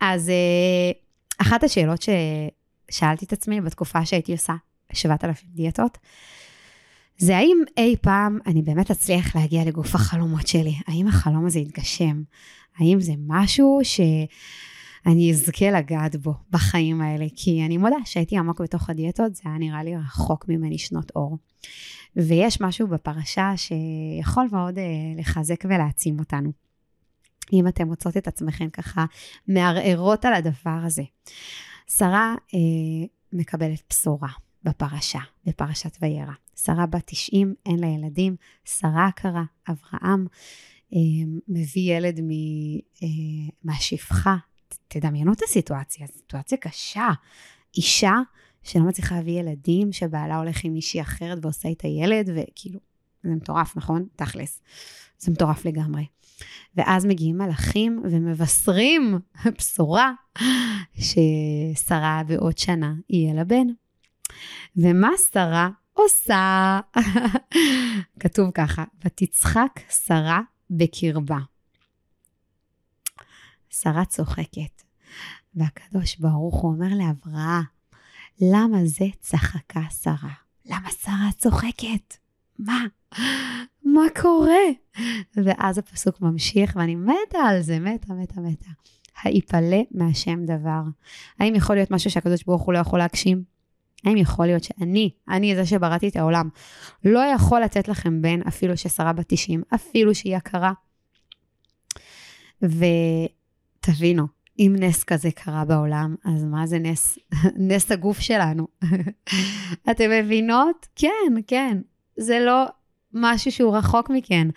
אז 0.00 0.28
אה, 0.28 0.90
אחת 1.38 1.64
השאלות 1.64 2.00
ששאלתי 2.02 3.24
את 3.24 3.32
עצמי 3.32 3.60
בתקופה 3.60 4.06
שהייתי 4.06 4.32
עושה 4.32 4.54
7,000 4.92 5.44
דיאטות, 5.54 5.98
זה 7.18 7.36
האם 7.36 7.58
אי 7.76 7.96
פעם 8.00 8.38
אני 8.46 8.62
באמת 8.62 8.90
אצליח 8.90 9.36
להגיע 9.36 9.64
לגוף 9.64 9.94
החלומות 9.94 10.46
שלי? 10.46 10.74
האם 10.86 11.08
החלום 11.08 11.46
הזה 11.46 11.58
יתגשם? 11.58 12.22
האם 12.78 13.00
זה 13.00 13.12
משהו 13.26 13.80
שאני 15.08 15.32
אזכה 15.32 15.70
לגעת 15.70 16.16
בו 16.16 16.34
בחיים 16.50 17.00
האלה? 17.00 17.26
כי 17.36 17.66
אני 17.66 17.76
מודה 17.76 17.96
שהייתי 18.04 18.38
עמוק 18.38 18.60
בתוך 18.60 18.90
הדיאטות, 18.90 19.34
זה 19.34 19.42
היה 19.44 19.58
נראה 19.58 19.82
לי 19.82 19.96
רחוק 19.96 20.44
ממני 20.48 20.78
שנות 20.78 21.12
אור. 21.16 21.38
ויש 22.16 22.60
משהו 22.60 22.88
בפרשה 22.88 23.52
שיכול 23.56 24.48
מאוד 24.52 24.78
uh, 24.78 25.20
לחזק 25.20 25.64
ולהעצים 25.64 26.18
אותנו. 26.18 26.52
אם 27.52 27.68
אתם 27.68 27.86
מוצאות 27.86 28.16
את 28.16 28.28
עצמכם 28.28 28.70
ככה 28.70 29.04
מערערות 29.48 30.24
על 30.24 30.34
הדבר 30.34 30.80
הזה. 30.84 31.02
שרה 31.86 32.34
uh, 32.48 32.56
מקבלת 33.32 33.82
בשורה 33.90 34.30
בפרשה, 34.64 35.20
בפרשת 35.46 35.96
וירא. 36.02 36.32
שרה 36.56 36.86
בת 36.86 37.02
90, 37.06 37.54
אין 37.66 37.78
לה 37.78 37.86
ילדים, 37.86 38.36
שרה 38.64 39.10
קרה, 39.16 39.44
אברהם 39.68 40.26
uh, 40.92 40.96
מביא 41.48 41.96
ילד 41.96 42.20
מ, 42.20 42.28
uh, 42.28 43.52
מהשפחה. 43.64 44.36
תדמיינו 44.88 45.32
את 45.32 45.42
הסיטואציה, 45.42 46.06
סיטואציה 46.06 46.58
קשה. 46.58 47.08
אישה 47.76 48.14
שלא 48.62 48.82
מצליחה 48.82 49.14
להביא 49.14 49.40
ילדים, 49.40 49.92
שבעלה 49.92 50.36
הולך 50.36 50.64
עם 50.64 50.72
מישהי 50.72 51.00
אחרת 51.00 51.38
ועושה 51.42 51.70
את 51.70 51.80
הילד, 51.80 52.30
וכאילו, 52.34 52.80
זה 53.22 53.30
מטורף, 53.30 53.76
נכון? 53.76 54.06
תכלס. 54.16 54.60
זה 55.18 55.32
מטורף 55.32 55.64
לגמרי. 55.64 56.06
ואז 56.76 57.06
מגיעים 57.06 57.38
מלאכים 57.38 58.02
ומבשרים 58.04 59.18
בשורה 59.58 60.12
ששרה 60.94 62.22
בעוד 62.26 62.58
שנה 62.58 62.94
יהיה 63.10 63.34
לה 63.34 63.44
בן. 63.44 63.66
ומה 64.76 65.10
שרה 65.32 65.68
עושה? 65.92 66.80
כתוב 68.20 68.50
ככה, 68.50 68.84
ותצחק 69.04 69.80
שרה 70.06 70.40
בקרבה. 70.70 71.38
שרה 73.82 74.04
צוחקת, 74.04 74.82
והקדוש 75.54 76.16
ברוך 76.16 76.54
הוא 76.54 76.72
אומר 76.72 76.88
לאברהם, 76.88 77.62
למה 78.40 78.78
זה 78.84 79.04
צחקה 79.20 79.82
שרה? 80.02 80.32
למה 80.66 80.90
שרה 81.02 81.28
צוחקת? 81.38 82.16
מה? 82.58 82.84
מה 83.84 84.02
קורה? 84.22 84.64
ואז 85.44 85.78
הפסוק 85.78 86.20
ממשיך, 86.20 86.76
ואני 86.76 86.94
מתה 86.94 87.38
על 87.48 87.62
זה, 87.62 87.78
מתה, 87.78 88.14
מתה, 88.14 88.40
מתה. 88.40 88.70
היפלא 89.22 89.82
מהשם 89.90 90.44
דבר. 90.44 90.82
האם 91.40 91.54
יכול 91.54 91.76
להיות 91.76 91.90
משהו 91.90 92.10
שהקדוש 92.10 92.44
ברוך 92.44 92.62
הוא 92.62 92.74
לא 92.74 92.78
יכול 92.78 92.98
להגשים? 92.98 93.42
האם 94.04 94.16
יכול 94.16 94.46
להיות 94.46 94.64
שאני, 94.64 95.10
אני 95.28 95.56
זה 95.56 95.66
שבראתי 95.66 96.08
את 96.08 96.16
העולם, 96.16 96.48
לא 97.04 97.20
יכול 97.34 97.60
לתת 97.60 97.88
לכם 97.88 98.22
בן 98.22 98.42
אפילו 98.48 98.76
ששרה 98.76 99.12
בת 99.12 99.24
90, 99.28 99.62
אפילו 99.74 100.14
שהיא 100.14 100.36
יקרה? 100.36 100.72
ותבינו, 103.88 104.26
אם 104.58 104.76
נס 104.78 105.04
כזה 105.04 105.30
קרה 105.30 105.64
בעולם, 105.64 106.14
אז 106.24 106.44
מה 106.44 106.66
זה 106.66 106.78
נס? 106.78 107.18
נס 107.68 107.92
הגוף 107.92 108.20
שלנו. 108.20 108.66
אתם 109.90 110.10
מבינות? 110.10 110.86
כן, 110.96 111.34
כן. 111.46 111.78
זה 112.16 112.40
לא 112.40 112.64
משהו 113.12 113.52
שהוא 113.52 113.76
רחוק 113.76 114.10
מכן. 114.10 114.48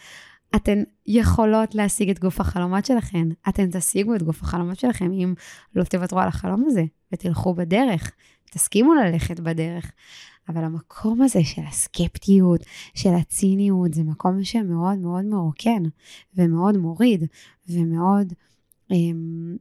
אתן 0.56 0.84
יכולות 1.08 1.76
להשיג 1.76 2.10
את 2.10 2.20
גוף 2.20 2.42
החלומות 2.42 2.86
שלכן. 2.86 3.28
אתן 3.50 3.70
תשיגו 3.72 4.16
את 4.16 4.24
גוף 4.24 4.42
החלומות 4.42 4.80
שלכם 4.80 5.12
אם 5.12 5.34
לא 5.76 5.84
תוותרו 5.84 6.20
על 6.20 6.28
החלום 6.28 6.64
הזה 6.68 6.84
ותלכו 7.14 7.54
בדרך. 7.54 8.12
תסכימו 8.52 8.94
ללכת 8.94 9.40
בדרך. 9.40 9.92
אבל 10.50 10.64
המקום 10.64 11.22
הזה 11.22 11.44
של 11.44 11.62
הסקפטיות, 11.68 12.62
של 12.94 13.14
הציניות, 13.14 13.94
זה 13.94 14.04
מקום 14.04 14.44
שמאוד 14.44 14.98
מאוד 14.98 15.26
מרוקן 15.26 15.84
ומאוד 16.36 16.78
מוריד 16.78 17.24
ומאוד... 17.70 18.34
אמ, 18.92 19.58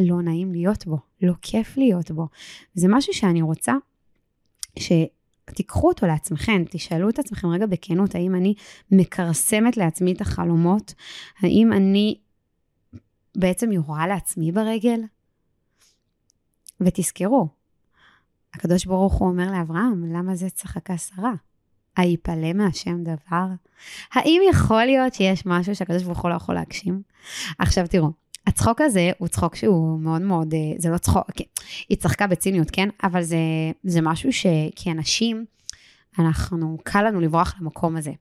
לא 0.00 0.22
נעים 0.22 0.52
להיות 0.52 0.86
בו, 0.86 0.98
לא 1.22 1.32
כיף 1.42 1.76
להיות 1.76 2.10
בו. 2.10 2.28
זה 2.74 2.86
משהו 2.90 3.14
שאני 3.14 3.42
רוצה 3.42 3.72
שתיקחו 4.78 5.88
אותו 5.88 6.06
לעצמכם, 6.06 6.62
תשאלו 6.70 7.08
את 7.08 7.18
עצמכם 7.18 7.48
רגע 7.48 7.66
בכנות, 7.66 8.14
האם 8.14 8.34
אני 8.34 8.54
מכרסמת 8.90 9.76
לעצמי 9.76 10.12
את 10.12 10.20
החלומות? 10.20 10.94
האם 11.38 11.72
אני 11.72 12.18
בעצם 13.36 13.72
יורה 13.72 14.06
לעצמי 14.06 14.52
ברגל? 14.52 15.00
ותזכרו, 16.80 17.48
הקדוש 18.54 18.84
ברוך 18.84 19.14
הוא 19.14 19.28
אומר 19.28 19.50
לאברהם, 19.52 20.12
למה 20.12 20.34
זה 20.34 20.50
צחקה 20.50 20.98
שרה? 20.98 21.32
היפלא 21.96 22.52
מהשם 22.52 23.04
דבר? 23.04 23.46
האם 24.12 24.42
יכול 24.50 24.84
להיות 24.84 25.14
שיש 25.14 25.46
משהו 25.46 25.74
שהקדוש 25.74 26.02
ברוך 26.02 26.22
הוא 26.22 26.30
לא 26.30 26.34
יכול 26.34 26.54
להגשים? 26.54 27.02
עכשיו 27.58 27.86
תראו, 27.88 28.10
הצחוק 28.48 28.80
הזה 28.80 29.10
הוא 29.18 29.28
צחוק 29.28 29.54
שהוא 29.54 30.00
מאוד 30.00 30.22
מאוד, 30.22 30.54
אה, 30.54 30.58
זה 30.78 30.90
לא 30.90 30.98
צחוק, 30.98 31.30
כן, 31.36 31.44
היא 31.88 31.98
צחקה 31.98 32.26
בציניות, 32.26 32.70
כן? 32.70 32.88
אבל 33.02 33.22
זה, 33.22 33.36
זה 33.84 34.00
משהו 34.00 34.30
שכאנשים, 34.32 35.44
אנחנו, 36.18 36.78
קל 36.84 37.02
לנו 37.02 37.20
לברוח 37.20 37.54
למקום 37.60 37.96
הזה. 37.96 38.12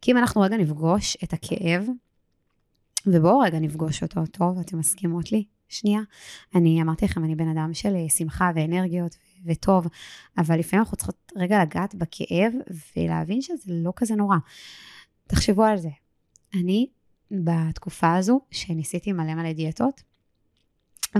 כי 0.00 0.12
אם 0.12 0.16
אנחנו 0.16 0.40
רגע 0.40 0.56
נפגוש 0.56 1.16
את 1.24 1.32
הכאב, 1.32 1.86
ובואו 3.06 3.38
רגע 3.38 3.58
נפגוש 3.58 4.02
אותו 4.02 4.20
טוב, 4.26 4.58
אתם 4.58 4.78
מסכימות 4.78 5.32
לי? 5.32 5.44
שנייה. 5.68 6.00
אני 6.54 6.82
אמרתי 6.82 7.04
לכם, 7.04 7.24
אני 7.24 7.34
בן 7.34 7.48
אדם 7.48 7.74
של 7.74 7.94
אה, 7.96 8.08
שמחה 8.08 8.50
ואנרגיות 8.54 9.16
וטוב, 9.44 9.86
אבל 10.38 10.58
לפעמים 10.58 10.82
אנחנו 10.82 10.96
צריכות 10.96 11.32
רגע 11.36 11.62
לגעת 11.62 11.94
בכאב 11.94 12.52
ולהבין 12.96 13.42
שזה 13.42 13.62
לא 13.66 13.92
כזה 13.96 14.14
נורא. 14.14 14.36
תחשבו 15.26 15.64
על 15.64 15.78
זה. 15.78 15.88
אני 16.54 16.86
בתקופה 17.32 18.14
הזו, 18.14 18.40
שניסיתי 18.50 19.12
מלא 19.12 19.34
מלא 19.34 19.52
דיאטות, 19.52 20.02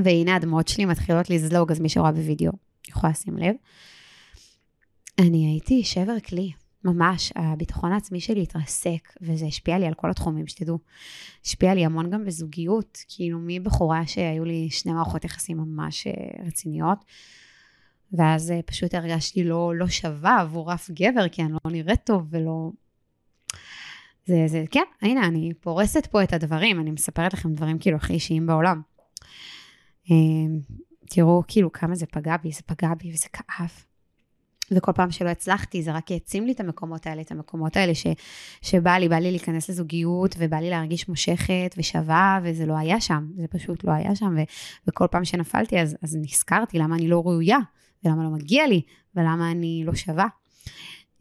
והנה 0.05 0.37
הדמעות 0.37 0.69
שלי 0.69 0.85
מתחילות 0.85 1.31
לזלוג, 1.31 1.73
אז 1.73 1.81
מי 1.81 1.89
שרואה 1.89 2.13
בווידאו 2.13 2.53
יכולה 2.89 3.11
לשים 3.11 3.37
לב. 3.37 3.55
אני 5.19 5.47
הייתי 5.47 5.85
שבר 5.85 6.21
כלי, 6.21 6.53
ממש, 6.85 7.33
הביטחון 7.37 7.93
העצמי 7.93 8.21
שלי 8.21 8.43
התרסק, 8.43 9.09
וזה 9.21 9.47
השפיע 9.47 9.79
לי 9.79 9.87
על 9.87 9.95
כל 9.95 10.11
התחומים, 10.11 10.47
שתדעו. 10.47 10.79
השפיע 11.45 11.75
לי 11.75 11.85
המון 11.85 12.11
גם 12.11 12.25
בזוגיות, 12.25 12.99
כאילו 13.09 13.39
מבחורה 13.43 14.07
שהיו 14.07 14.45
לי 14.45 14.71
שני 14.71 14.93
מערכות 14.93 15.25
יחסים 15.25 15.57
ממש 15.57 16.07
אה, 16.07 16.47
רציניות, 16.47 16.99
ואז 18.13 18.51
אה, 18.51 18.61
פשוט 18.63 18.95
הרגשתי 18.95 19.45
לא, 19.45 19.73
לא 19.77 19.89
שווה 19.89 20.41
עבור 20.41 20.75
אף 20.75 20.91
גבר, 20.91 21.29
כי 21.29 21.43
אני 21.43 21.53
לא 21.53 21.71
נראית 21.71 22.01
טוב 22.05 22.27
ולא... 22.31 22.71
זה, 24.27 24.45
זה, 24.47 24.65
כן, 24.71 24.85
הנה, 25.03 25.27
אני 25.27 25.53
פורסת 25.61 26.07
פה 26.07 26.23
את 26.23 26.33
הדברים, 26.33 26.81
אני 26.81 26.91
מספרת 26.91 27.35
לכם 27.35 27.55
דברים 27.55 27.79
כאילו 27.79 27.97
הכי 27.97 28.13
אישיים 28.13 28.47
בעולם. 28.47 28.81
אמ, 30.11 30.61
תראו 31.11 31.43
כאילו 31.49 31.73
כמה 31.73 31.95
זה 31.95 32.07
פגע 32.07 32.37
בי, 32.37 32.53
זה 32.53 32.63
פגע 32.67 32.95
בי 32.95 33.13
וזה 33.13 33.27
כאב. 33.33 33.71
וכל 34.71 34.93
פעם 34.93 35.11
שלא 35.11 35.29
הצלחתי, 35.29 35.83
זה 35.83 35.93
רק 35.93 36.11
העצים 36.11 36.47
לי 36.47 36.53
את 36.53 36.61
המקומות 36.61 37.07
האלה, 37.07 37.23
את 37.23 37.31
המקומות 37.31 37.77
האלה 37.77 37.95
ש, 37.95 38.07
שבא 38.63 38.91
לי, 38.91 39.09
בא 39.09 39.17
לי 39.17 39.31
להיכנס 39.31 39.69
לזוגיות, 39.69 40.35
ובא 40.39 40.57
לי 40.57 40.71
להרגיש 40.71 41.09
מושכת 41.09 41.75
ושווה, 41.79 42.41
וזה 42.45 42.67
לא 42.67 42.79
היה 42.79 43.01
שם, 43.01 43.27
זה 43.37 43.47
פשוט 43.49 43.85
לא 43.85 43.93
היה 43.93 44.15
שם, 44.15 44.35
ו, 44.37 44.41
וכל 44.89 45.07
פעם 45.11 45.25
שנפלתי, 45.25 45.81
אז, 45.81 45.97
אז 46.03 46.17
נזכרתי 46.17 46.79
למה 46.79 46.95
אני 46.95 47.09
לא 47.09 47.23
ראויה, 47.27 47.59
ולמה 48.05 48.25
לא 48.25 48.31
מגיע 48.31 48.67
לי, 48.67 48.83
ולמה 49.15 49.51
אני 49.51 49.83
לא 49.87 49.95
שווה. 49.95 50.27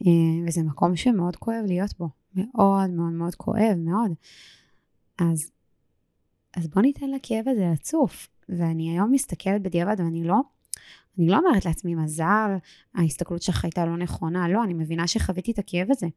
אה, 0.07 0.11
וזה 0.47 0.63
מקום 0.63 0.95
שמאוד 0.95 1.35
כואב 1.35 1.63
להיות 1.67 1.93
בו, 1.99 2.09
מאוד 2.35 2.89
מאוד 2.89 3.13
מאוד 3.13 3.35
כואב, 3.35 3.75
מאוד. 3.77 4.11
אז, 5.19 5.51
אז 6.57 6.67
בוא 6.67 6.81
ניתן 6.81 7.09
לכאב 7.09 7.47
הזה 7.47 7.69
לצוף. 7.73 8.27
ואני 8.51 8.89
היום 8.91 9.11
מסתכלת 9.11 9.61
בדיעבד 9.61 9.95
ואני 9.99 10.23
לא, 10.23 10.41
אני 11.19 11.27
לא 11.27 11.37
אומרת 11.37 11.65
לעצמי 11.65 11.95
מזל, 11.95 12.55
ההסתכלות 12.95 13.41
שלך 13.41 13.63
הייתה 13.63 13.85
לא 13.85 13.97
נכונה, 13.97 14.47
לא, 14.47 14.63
אני 14.63 14.73
מבינה 14.73 15.07
שחוויתי 15.07 15.51
את 15.51 15.59
הכאב 15.59 15.87
הזה 15.91 16.07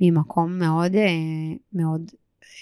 ממקום 0.00 0.58
מאוד, 0.58 0.94
אה, 0.94 1.08
מאוד, 1.72 2.10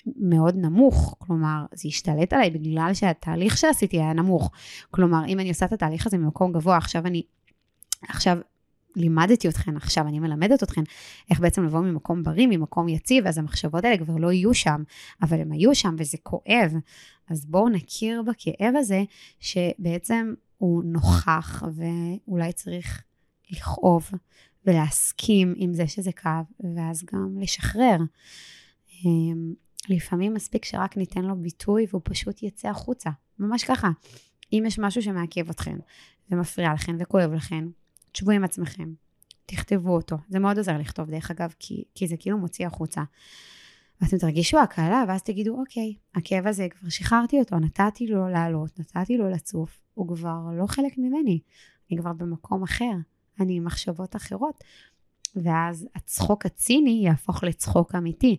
מאוד 0.06 0.56
נמוך, 0.56 1.16
כלומר, 1.18 1.66
זה 1.74 1.88
השתלט 1.88 2.32
עליי 2.32 2.50
בגלל 2.50 2.90
שהתהליך 2.94 3.56
שעשיתי 3.56 3.96
היה 3.96 4.12
נמוך. 4.12 4.50
כלומר, 4.90 5.26
אם 5.28 5.40
אני 5.40 5.48
עושה 5.48 5.66
את 5.66 5.72
התהליך 5.72 6.06
הזה 6.06 6.18
ממקום 6.18 6.52
גבוה, 6.52 6.76
עכשיו 6.76 7.06
אני, 7.06 7.22
עכשיו 8.08 8.38
לימדתי 8.96 9.48
אתכן, 9.48 9.76
עכשיו 9.76 10.09
אני 10.09 10.18
מלמדת 10.18 10.62
אתכן 10.62 10.82
איך 11.30 11.40
בעצם 11.40 11.64
לבוא 11.64 11.80
ממקום 11.80 12.22
בריא, 12.22 12.46
ממקום 12.46 12.88
יציב, 12.88 13.26
אז 13.26 13.38
המחשבות 13.38 13.85
האלה 13.85 13.98
כבר 13.98 14.16
לא 14.16 14.32
יהיו 14.32 14.54
שם, 14.54 14.82
אבל 15.22 15.40
הם 15.40 15.52
היו 15.52 15.74
שם 15.74 15.94
וזה 15.98 16.18
כואב. 16.22 16.72
אז 17.28 17.46
בואו 17.46 17.68
נכיר 17.68 18.22
בכאב 18.22 18.74
הזה, 18.76 19.02
שבעצם 19.40 20.35
הוא 20.59 20.82
נוכח 20.85 21.62
ואולי 21.74 22.52
צריך 22.52 23.02
לכאוב 23.50 24.11
ולהסכים 24.66 25.54
עם 25.56 25.74
זה 25.74 25.87
שזה 25.87 26.12
כאב, 26.12 26.44
ואז 26.76 27.04
גם 27.12 27.38
לשחרר. 27.40 27.98
אמ, 29.04 29.54
לפעמים 29.88 30.35
מספיק 30.35 30.64
שרק 30.64 30.96
ניתן 30.96 31.24
לו 31.24 31.37
ביטוי 31.37 31.87
והוא 31.90 32.02
פשוט 32.04 32.42
יצא 32.42 32.68
החוצה, 32.68 33.11
ממש 33.38 33.64
ככה. 33.64 33.90
אם 34.52 34.64
יש 34.66 34.78
משהו 34.78 35.02
שמעכב 35.02 35.50
אתכן 35.50 35.76
ומפריע 36.30 36.74
לכן 36.74 36.96
וכואב 36.98 37.32
לכן, 37.32 37.64
תשבו 38.16 38.31
עם 38.31 38.44
עצמכם, 38.44 38.92
תכתבו 39.46 39.94
אותו. 39.94 40.16
זה 40.29 40.38
מאוד 40.38 40.59
עוזר 40.59 40.79
לכתוב, 40.79 41.11
דרך 41.11 41.31
אגב, 41.31 41.55
כי, 41.59 41.85
כי 41.94 42.07
זה 42.07 42.16
כאילו 42.16 42.38
מוציא 42.38 42.66
החוצה. 42.66 43.02
ואתם 44.00 44.18
תרגישו 44.18 44.59
הקלה, 44.59 45.05
ואז 45.09 45.22
תגידו, 45.22 45.61
אוקיי, 45.61 45.94
הכאב 46.14 46.46
הזה, 46.46 46.66
כבר 46.70 46.88
שחררתי 46.88 47.38
אותו, 47.38 47.59
נתתי 47.59 48.07
לו 48.07 48.29
לעלות, 48.29 48.79
נתתי 48.79 49.18
לו 49.18 49.31
לצוף, 49.31 49.81
הוא 49.94 50.16
כבר 50.16 50.38
לא 50.59 50.66
חלק 50.66 50.98
ממני, 50.98 51.40
אני 51.90 51.98
כבר 51.98 52.12
במקום 52.12 52.62
אחר, 52.62 52.92
אני 53.40 53.57
עם 53.57 53.64
מחשבות 53.64 54.16
אחרות. 54.16 54.64
ואז 55.42 55.88
הצחוק 55.94 56.46
הציני 56.46 57.01
יהפוך 57.05 57.44
לצחוק 57.44 57.94
אמיתי. 57.94 58.37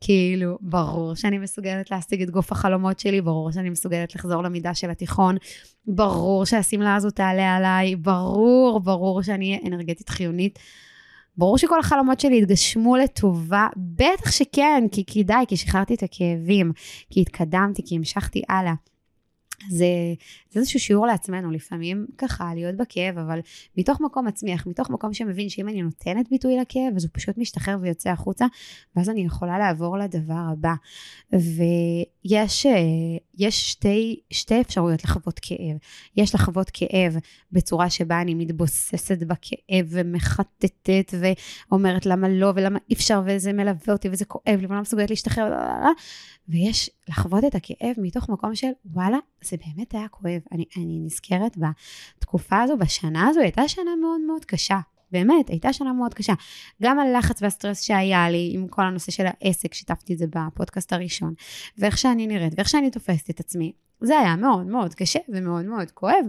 כאילו, 0.00 0.58
ברור 0.60 1.14
שאני 1.14 1.38
מסוגלת 1.38 1.90
להשיג 1.90 2.22
את 2.22 2.30
גוף 2.30 2.52
החלומות 2.52 2.98
שלי, 2.98 3.20
ברור 3.20 3.52
שאני 3.52 3.70
מסוגלת 3.70 4.14
לחזור 4.14 4.42
למידה 4.42 4.74
של 4.74 4.90
התיכון, 4.90 5.36
ברור 5.86 6.44
שהשמלה 6.44 6.94
הזו 6.94 7.10
תעלה 7.10 7.56
עליי, 7.56 7.96
ברור, 7.96 8.80
ברור 8.80 9.22
שאני 9.22 9.56
אהיה 9.56 9.68
אנרגטית 9.68 10.08
חיונית. 10.08 10.58
ברור 11.36 11.58
שכל 11.58 11.80
החלומות 11.80 12.20
שלי 12.20 12.38
יתגשמו 12.38 12.96
לטובה, 12.96 13.68
בטח 13.76 14.30
שכן, 14.30 14.84
כי, 15.06 15.22
די, 15.24 15.34
כי 15.48 15.56
שחררתי 15.56 15.94
את 15.94 16.02
הכאבים, 16.02 16.72
כי 17.10 17.20
התקדמתי, 17.20 17.82
כי 17.86 17.96
המשכתי 17.96 18.42
הלאה. 18.48 18.74
זה, 19.70 19.86
זה 20.50 20.60
איזשהו 20.60 20.80
שיעור 20.80 21.06
לעצמנו, 21.06 21.50
לפעמים 21.50 22.06
ככה 22.18 22.54
להיות 22.54 22.76
בכאב, 22.76 23.18
אבל 23.18 23.40
מתוך 23.76 24.00
מקום 24.00 24.26
מצמיח, 24.26 24.66
מתוך 24.66 24.90
מקום 24.90 25.14
שמבין 25.14 25.48
שאם 25.48 25.68
אני 25.68 25.82
נותנת 25.82 26.28
ביטוי 26.30 26.56
לכאב, 26.56 26.96
אז 26.96 27.04
הוא 27.04 27.10
פשוט 27.12 27.38
משתחרר 27.38 27.78
ויוצא 27.80 28.10
החוצה, 28.10 28.46
ואז 28.96 29.10
אני 29.10 29.24
יכולה 29.24 29.58
לעבור 29.58 29.98
לדבר 29.98 30.42
הבא. 30.52 30.74
ויש 31.32 32.66
יש 33.38 33.70
שתי, 33.70 34.20
שתי 34.30 34.60
אפשרויות 34.60 35.04
לחוות 35.04 35.38
כאב. 35.42 35.76
יש 36.16 36.34
לחוות 36.34 36.70
כאב 36.72 37.16
בצורה 37.52 37.90
שבה 37.90 38.20
אני 38.20 38.34
מתבוססת 38.34 39.18
בכאב 39.18 39.86
ומחטטת 39.88 41.14
ואומרת 41.70 42.06
למה 42.06 42.28
לא 42.28 42.52
ולמה 42.54 42.78
אי 42.90 42.94
אפשר 42.94 43.22
וזה 43.26 43.52
מלווה 43.52 43.92
אותי 43.92 44.08
וזה 44.08 44.24
כואב 44.24 44.42
לי 44.60 44.66
ואני 44.66 44.76
לא 44.76 44.80
מסוגלת 44.80 45.10
להשתחרר. 45.10 45.52
ויש 46.48 46.90
לחוות 47.08 47.44
את 47.44 47.54
הכאב 47.54 47.96
מתוך 47.98 48.28
מקום 48.28 48.54
של 48.54 48.70
וואלה, 48.84 49.18
זה 49.52 49.56
באמת 49.66 49.94
היה 49.94 50.08
כואב. 50.08 50.40
אני, 50.52 50.64
אני 50.76 50.98
נזכרת 51.00 51.56
בתקופה 52.18 52.62
הזו, 52.62 52.76
בשנה 52.76 53.28
הזו, 53.28 53.40
הייתה 53.40 53.68
שנה 53.68 53.90
מאוד 54.00 54.20
מאוד 54.26 54.44
קשה. 54.44 54.80
באמת, 55.10 55.48
הייתה 55.48 55.72
שנה 55.72 55.92
מאוד 55.92 56.14
קשה. 56.14 56.32
גם 56.82 56.98
הלחץ 56.98 57.42
והסטרס 57.42 57.80
שהיה 57.80 58.30
לי 58.30 58.50
עם 58.54 58.68
כל 58.68 58.82
הנושא 58.82 59.12
של 59.12 59.24
העסק, 59.26 59.74
שיתפתי 59.74 60.12
את 60.12 60.18
זה 60.18 60.26
בפודקאסט 60.26 60.92
הראשון, 60.92 61.34
ואיך 61.78 61.98
שאני 61.98 62.26
נראית, 62.26 62.52
ואיך 62.56 62.68
שאני 62.68 62.90
תופסת 62.90 63.30
את 63.30 63.40
עצמי, 63.40 63.72
זה 64.00 64.18
היה 64.18 64.36
מאוד 64.36 64.66
מאוד 64.66 64.94
קשה 64.94 65.18
ומאוד 65.28 65.64
מאוד 65.64 65.90
כואב. 65.90 66.26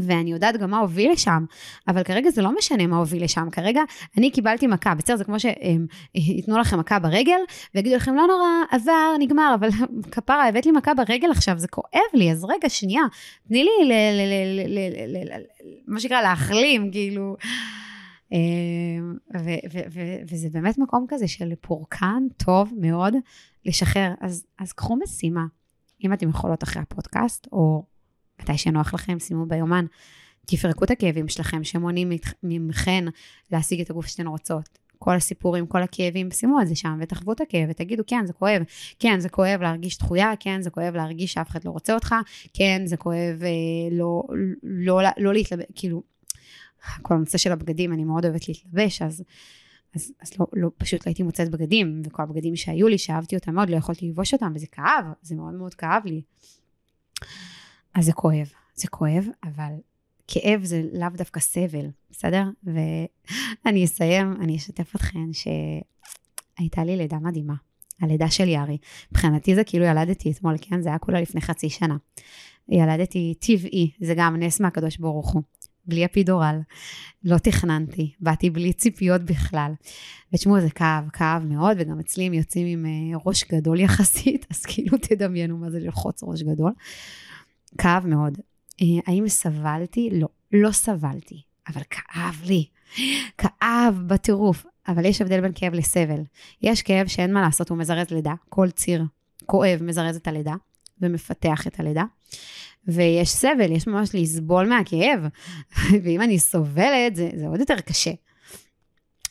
ואני 0.00 0.32
יודעת 0.32 0.56
גם 0.56 0.70
מה 0.70 0.78
הוביל 0.78 1.12
לשם, 1.12 1.44
אבל 1.88 2.02
כרגע 2.02 2.30
זה 2.30 2.42
לא 2.42 2.54
משנה 2.58 2.86
מה 2.86 2.96
הוביל 2.96 3.24
לשם, 3.24 3.48
כרגע 3.52 3.82
אני 4.18 4.30
קיבלתי 4.30 4.66
מכה, 4.66 4.94
בסדר, 4.94 5.16
זה 5.16 5.24
כמו 5.24 5.40
שהם 5.40 5.86
ייתנו 6.14 6.58
לכם 6.58 6.78
מכה 6.78 6.98
ברגל, 6.98 7.40
ויגידו 7.74 7.96
לכם, 7.96 8.14
לא 8.14 8.26
נורא, 8.26 8.48
עבר, 8.70 9.16
נגמר, 9.18 9.54
אבל 9.60 9.68
כפרה, 10.12 10.48
הבאת 10.48 10.66
לי 10.66 10.72
מכה 10.72 10.94
ברגל 10.94 11.30
עכשיו, 11.30 11.58
זה 11.58 11.68
כואב 11.68 12.02
לי, 12.14 12.32
אז 12.32 12.44
רגע, 12.44 12.68
שנייה, 12.68 13.02
תני 13.48 13.64
לי, 13.64 13.92
מה 15.86 16.00
שנקרא, 16.00 16.22
להחלים, 16.22 16.90
כאילו. 16.90 17.36
וזה 20.30 20.48
באמת 20.52 20.78
מקום 20.78 21.06
כזה 21.08 21.28
של 21.28 21.52
פורקן 21.60 22.22
טוב 22.36 22.72
מאוד 22.76 23.14
לשחרר. 23.64 24.12
אז 24.58 24.72
קחו 24.76 24.96
משימה, 24.96 25.44
אם 26.04 26.12
אתם 26.12 26.28
יכולות 26.28 26.62
אחרי 26.62 26.82
הפודקאסט, 26.82 27.48
או 27.52 27.84
מתי 28.42 28.58
שנוח 28.58 28.94
לכם, 28.94 29.18
שימו 29.18 29.46
ביומן. 29.46 29.86
תפרקו 30.46 30.84
את 30.84 30.90
הכאבים 30.90 31.28
שלכם 31.28 31.64
שמונעים 31.64 32.12
ממכן 32.42 33.04
להשיג 33.52 33.80
את 33.80 33.90
הגוף 33.90 34.06
שאתן 34.06 34.26
רוצות. 34.26 34.78
כל 34.98 35.16
הסיפורים, 35.16 35.66
כל 35.66 35.82
הכאבים, 35.82 36.30
שימו 36.30 36.60
את 36.60 36.68
זה 36.68 36.76
שם 36.76 36.98
ותחוו 37.00 37.32
את 37.32 37.40
הכאב 37.40 37.68
ותגידו, 37.70 38.02
כן, 38.06 38.26
זה 38.26 38.32
כואב, 38.32 38.62
כן, 38.98 39.20
זה 39.20 39.28
כואב 39.28 39.62
להרגיש 39.62 39.98
דחויה, 39.98 40.32
כן, 40.40 40.62
זה 40.62 40.70
כואב 40.70 40.94
להרגיש 40.94 41.32
שאף 41.32 41.50
אחד 41.50 41.64
לא 41.64 41.70
רוצה 41.70 41.94
אותך, 41.94 42.14
כן, 42.54 42.82
זה 42.84 42.96
כואב 42.96 43.42
אה, 43.42 43.48
לא, 43.90 44.22
לא, 44.62 45.02
לא, 45.02 45.08
לא 45.16 45.32
להתלבש, 45.32 45.64
כאילו, 45.74 46.02
כל 47.02 47.14
הנושא 47.14 47.38
של 47.38 47.52
הבגדים, 47.52 47.92
אני 47.92 48.04
מאוד 48.04 48.24
אוהבת 48.24 48.48
להתלבש, 48.48 49.02
אז, 49.02 49.24
אז, 49.94 50.12
אז 50.22 50.32
לא, 50.38 50.46
לא, 50.52 50.68
פשוט 50.78 51.06
לא 51.06 51.10
הייתי 51.10 51.22
מוצאת 51.22 51.50
בגדים, 51.50 52.02
וכל 52.06 52.22
הבגדים 52.22 52.56
שהיו 52.56 52.88
לי, 52.88 52.98
שאהבתי 52.98 53.36
אותם 53.36 53.54
מאוד, 53.54 53.70
לא 53.70 53.76
יכולתי 53.76 54.06
ללבוש 54.06 54.32
אותם, 54.32 54.52
וזה 54.54 54.66
כאב, 54.66 55.04
זה 55.22 55.34
מאוד 55.34 55.54
מאוד 55.54 55.74
כאב 55.74 56.02
לי. 56.04 56.22
אז 57.94 58.04
זה 58.04 58.12
כואב, 58.12 58.52
זה 58.74 58.88
כואב, 58.88 59.24
אבל 59.44 59.72
כאב 60.28 60.64
זה 60.64 60.82
לאו 60.92 61.08
דווקא 61.14 61.40
סבל, 61.40 61.86
בסדר? 62.10 62.44
ואני 62.64 63.84
אסיים, 63.84 64.36
אני 64.40 64.56
אשתף 64.56 64.96
אתכם 64.96 65.30
שהייתה 65.32 66.84
לי 66.84 66.96
לידה 66.96 67.16
מדהימה. 67.16 67.54
הלידה 68.00 68.30
של 68.30 68.48
יארי. 68.48 68.78
מבחינתי 69.10 69.54
זה 69.54 69.64
כאילו 69.64 69.84
ילדתי 69.84 70.30
אתמול, 70.30 70.54
כן? 70.60 70.82
זה 70.82 70.88
היה 70.88 70.98
כולה 70.98 71.20
לפני 71.20 71.40
חצי 71.40 71.70
שנה. 71.70 71.96
ילדתי 72.68 73.34
טבעי, 73.40 73.90
זה 74.00 74.14
גם 74.16 74.36
נס 74.36 74.60
מהקדוש 74.60 74.96
ברוך 74.96 75.32
הוא. 75.32 75.42
בלי 75.86 76.04
אפידורל, 76.04 76.60
לא 77.24 77.38
תכננתי, 77.38 78.12
באתי 78.20 78.50
בלי 78.50 78.72
ציפיות 78.72 79.22
בכלל. 79.22 79.72
ותשמעו, 80.32 80.60
זה 80.60 80.70
כאב, 80.70 81.08
כאב 81.12 81.42
מאוד, 81.44 81.76
וגם 81.80 82.00
אצלי 82.00 82.26
הם 82.26 82.34
יוצאים 82.34 82.66
עם 82.66 82.86
אה, 82.86 83.18
ראש 83.26 83.44
גדול 83.52 83.80
יחסית, 83.80 84.46
אז 84.50 84.62
כאילו 84.66 84.98
תדמיינו 84.98 85.58
מה 85.58 85.70
זה 85.70 85.78
ללחוץ 85.78 86.22
ראש 86.22 86.42
גדול. 86.42 86.72
כאב 87.78 88.06
מאוד. 88.06 88.38
אה, 88.82 88.86
האם 89.06 89.28
סבלתי? 89.28 90.10
לא, 90.12 90.28
לא 90.52 90.72
סבלתי, 90.72 91.42
אבל 91.68 91.82
כאב 91.90 92.42
לי. 92.44 92.66
כאב 93.38 94.02
בטירוף, 94.06 94.66
אבל 94.88 95.04
יש 95.04 95.22
הבדל 95.22 95.40
בין 95.40 95.52
כאב 95.54 95.74
לסבל. 95.74 96.20
יש 96.62 96.82
כאב 96.82 97.06
שאין 97.06 97.32
מה 97.32 97.42
לעשות, 97.42 97.68
הוא 97.68 97.78
מזרז 97.78 98.10
לידה, 98.10 98.34
כל 98.48 98.70
ציר 98.70 99.04
כואב 99.46 99.78
מזרז 99.82 100.16
את 100.16 100.28
הלידה 100.28 100.54
ומפתח 101.00 101.66
את 101.66 101.80
הלידה. 101.80 102.04
ויש 102.88 103.30
סבל, 103.30 103.72
יש 103.72 103.86
ממש 103.86 104.14
לסבול 104.14 104.68
מהכאב, 104.68 105.26
ואם 106.04 106.22
אני 106.22 106.38
סובלת, 106.38 107.16
זה, 107.16 107.30
זה 107.34 107.46
עוד 107.46 107.60
יותר 107.60 107.80
קשה. 107.80 108.10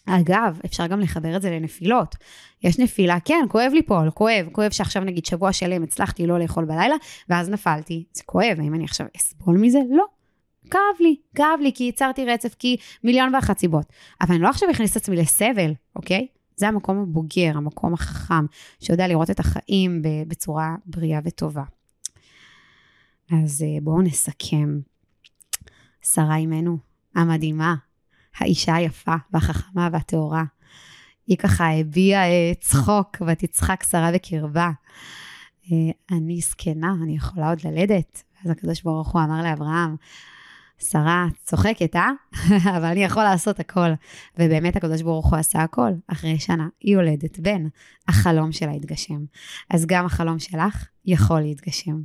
אגב, 0.05 0.59
אפשר 0.65 0.87
גם 0.87 0.99
לחבר 0.99 1.35
את 1.35 1.41
זה 1.41 1.51
לנפילות. 1.51 2.15
יש 2.63 2.79
נפילה, 2.79 3.19
כן, 3.19 3.45
כואב 3.49 3.71
לי 3.73 3.81
פה, 3.83 3.99
כואב, 4.13 4.47
כואב 4.51 4.71
שעכשיו 4.71 5.03
נגיד 5.03 5.25
שבוע 5.25 5.53
שלם 5.53 5.83
הצלחתי 5.83 6.27
לא 6.27 6.39
לאכול 6.39 6.65
בלילה, 6.65 6.95
ואז 7.29 7.49
נפלתי. 7.49 8.03
זה 8.13 8.23
כואב, 8.25 8.57
האם 8.59 8.73
אני 8.73 8.83
עכשיו 8.83 9.07
אסבול 9.17 9.57
מזה? 9.57 9.79
לא. 9.89 10.05
כאב 10.71 10.79
לי, 10.99 11.15
כאב 11.35 11.59
לי, 11.61 11.71
כי 11.75 11.83
יצרתי 11.83 12.25
רצף, 12.25 12.55
כי 12.59 12.77
מיליון 13.03 13.35
ואחת 13.35 13.57
סיבות. 13.57 13.85
אבל 14.21 14.35
אני 14.35 14.43
לא 14.43 14.49
עכשיו 14.49 14.71
אכניס 14.71 14.91
את 14.91 15.01
עצמי 15.01 15.15
לסבל, 15.15 15.73
אוקיי? 15.95 16.27
זה 16.55 16.67
המקום 16.67 16.97
הבוגר, 16.97 17.51
המקום 17.55 17.93
החכם, 17.93 18.45
שיודע 18.79 19.07
לראות 19.07 19.29
את 19.29 19.39
החיים 19.39 20.01
בצורה 20.27 20.75
בריאה 20.85 21.19
וטובה. 21.23 21.63
אז 23.31 23.63
אה, 23.63 23.81
בואו 23.81 24.01
נסכם. 24.01 24.79
שרה 26.01 26.35
אימנו, 26.35 26.77
המדהימה, 27.15 27.75
האישה 28.37 28.75
היפה 28.75 29.15
והחכמה 29.33 29.89
והטהורה. 29.91 30.43
היא 31.27 31.37
ככה 31.37 31.71
הביעה 31.71 32.23
אה, 32.23 32.53
צחוק 32.59 33.21
ותצחק 33.27 33.83
שרה 33.91 34.11
בקרבה. 34.11 34.71
אה, 35.71 36.17
אני 36.17 36.41
זקנה, 36.41 36.95
אני 37.03 37.15
יכולה 37.15 37.49
עוד 37.49 37.59
ללדת. 37.65 38.23
אז 38.45 38.51
הקדוש 38.51 38.81
ברוך 38.81 39.11
הוא 39.11 39.21
אמר 39.21 39.43
לאברהם, 39.43 39.95
שרה 40.79 41.27
צוחקת, 41.43 41.95
אה? 41.95 42.09
אבל 42.77 42.85
אני 42.85 43.03
יכול 43.03 43.23
לעשות 43.23 43.59
הכל. 43.59 43.89
ובאמת 44.39 44.75
הקדוש 44.75 45.01
ברוך 45.01 45.29
הוא 45.29 45.39
עשה 45.39 45.63
הכל. 45.63 45.91
אחרי 46.07 46.39
שנה 46.39 46.67
היא 46.79 46.93
יולדת 46.93 47.39
בן. 47.39 47.67
החלום 48.07 48.51
שלה 48.51 48.71
התגשם. 48.71 49.25
אז 49.69 49.85
גם 49.85 50.05
החלום 50.05 50.39
שלך 50.39 50.87
יכול 51.05 51.41
להתגשם. 51.41 52.01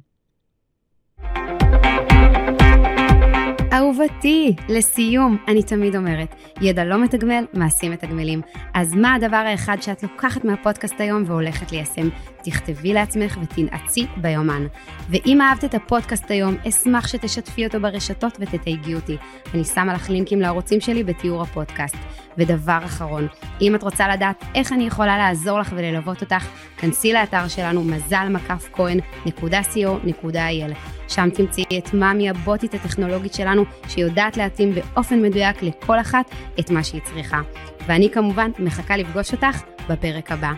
אהובתי, 3.72 4.57
לסיום, 4.68 5.37
אני 5.48 5.62
תמיד 5.62 5.96
אומרת, 5.96 6.35
ידע 6.61 6.85
לא 6.85 7.02
מתגמל, 7.02 7.44
מעשים 7.52 7.92
מתגמלים. 7.92 8.40
אז 8.74 8.94
מה 8.94 9.14
הדבר 9.14 9.37
האחד 9.37 9.76
שאת 9.81 10.02
לוקחת 10.02 10.44
מהפודקאסט 10.44 10.94
היום 10.98 11.22
והולכת 11.26 11.72
ליישם? 11.72 12.09
תכתבי 12.46 12.92
לעצמך 12.92 13.38
ותנעצי 13.42 14.06
ביומן. 14.16 14.66
ואם 15.09 15.40
אהבת 15.40 15.64
את 15.64 15.74
הפודקאסט 15.74 16.30
היום, 16.30 16.56
אשמח 16.68 17.09
שתשתפי 17.09 17.66
אותו 17.66 17.80
ברשתות 17.80 18.37
ותתייגי 18.40 18.94
אותי. 18.94 19.16
אני 19.54 19.64
שמה 19.64 19.94
לך 19.94 20.11
לינקים 20.11 20.40
לערוצים 20.40 20.80
שלי 20.80 21.04
בתיאור 21.04 21.42
הפודקאסט. 21.42 21.96
ודבר 22.38 22.78
אחרון, 22.85 23.28
אם 23.61 23.74
את 23.74 23.82
רוצה 23.82 24.09
לדעת 24.09 24.44
איך 24.54 24.72
אני 24.72 24.87
יכולה 24.87 25.18
לעזור 25.18 25.59
לך 25.59 25.72
וללוות 25.76 26.20
אותך, 26.20 26.48
כנסי 26.78 27.12
לאתר 27.12 27.48
שלנו 27.48 27.85
מזל 27.85 28.28
מקף 28.28 28.68
כהן.co.il. 28.72 30.74
שם 31.09 31.28
תמצאי 31.35 31.78
את 31.78 31.94
מאמי 31.94 32.30
הבוטית 32.30 32.74
הטכנולוגית 32.74 33.35
שלנו, 33.35 33.64
שיודעת 33.88 34.37
להתאים 34.37 34.72
באופן 34.74 35.22
מדויק 35.22 35.62
לכל 35.62 36.00
אחת 36.00 36.30
את 36.61 36.70
מה 36.70 36.85
שהיא 36.85 37.00
צריכה. 37.04 37.40
ואני 37.87 38.11
כמובן 38.11 38.50
מחכה 38.59 38.96
לפגוש 38.96 39.32
אותך 39.32 39.62
בפרק 39.88 40.32
הבא. 40.32 40.52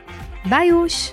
ביי 0.49 0.69
יוש! 0.69 1.13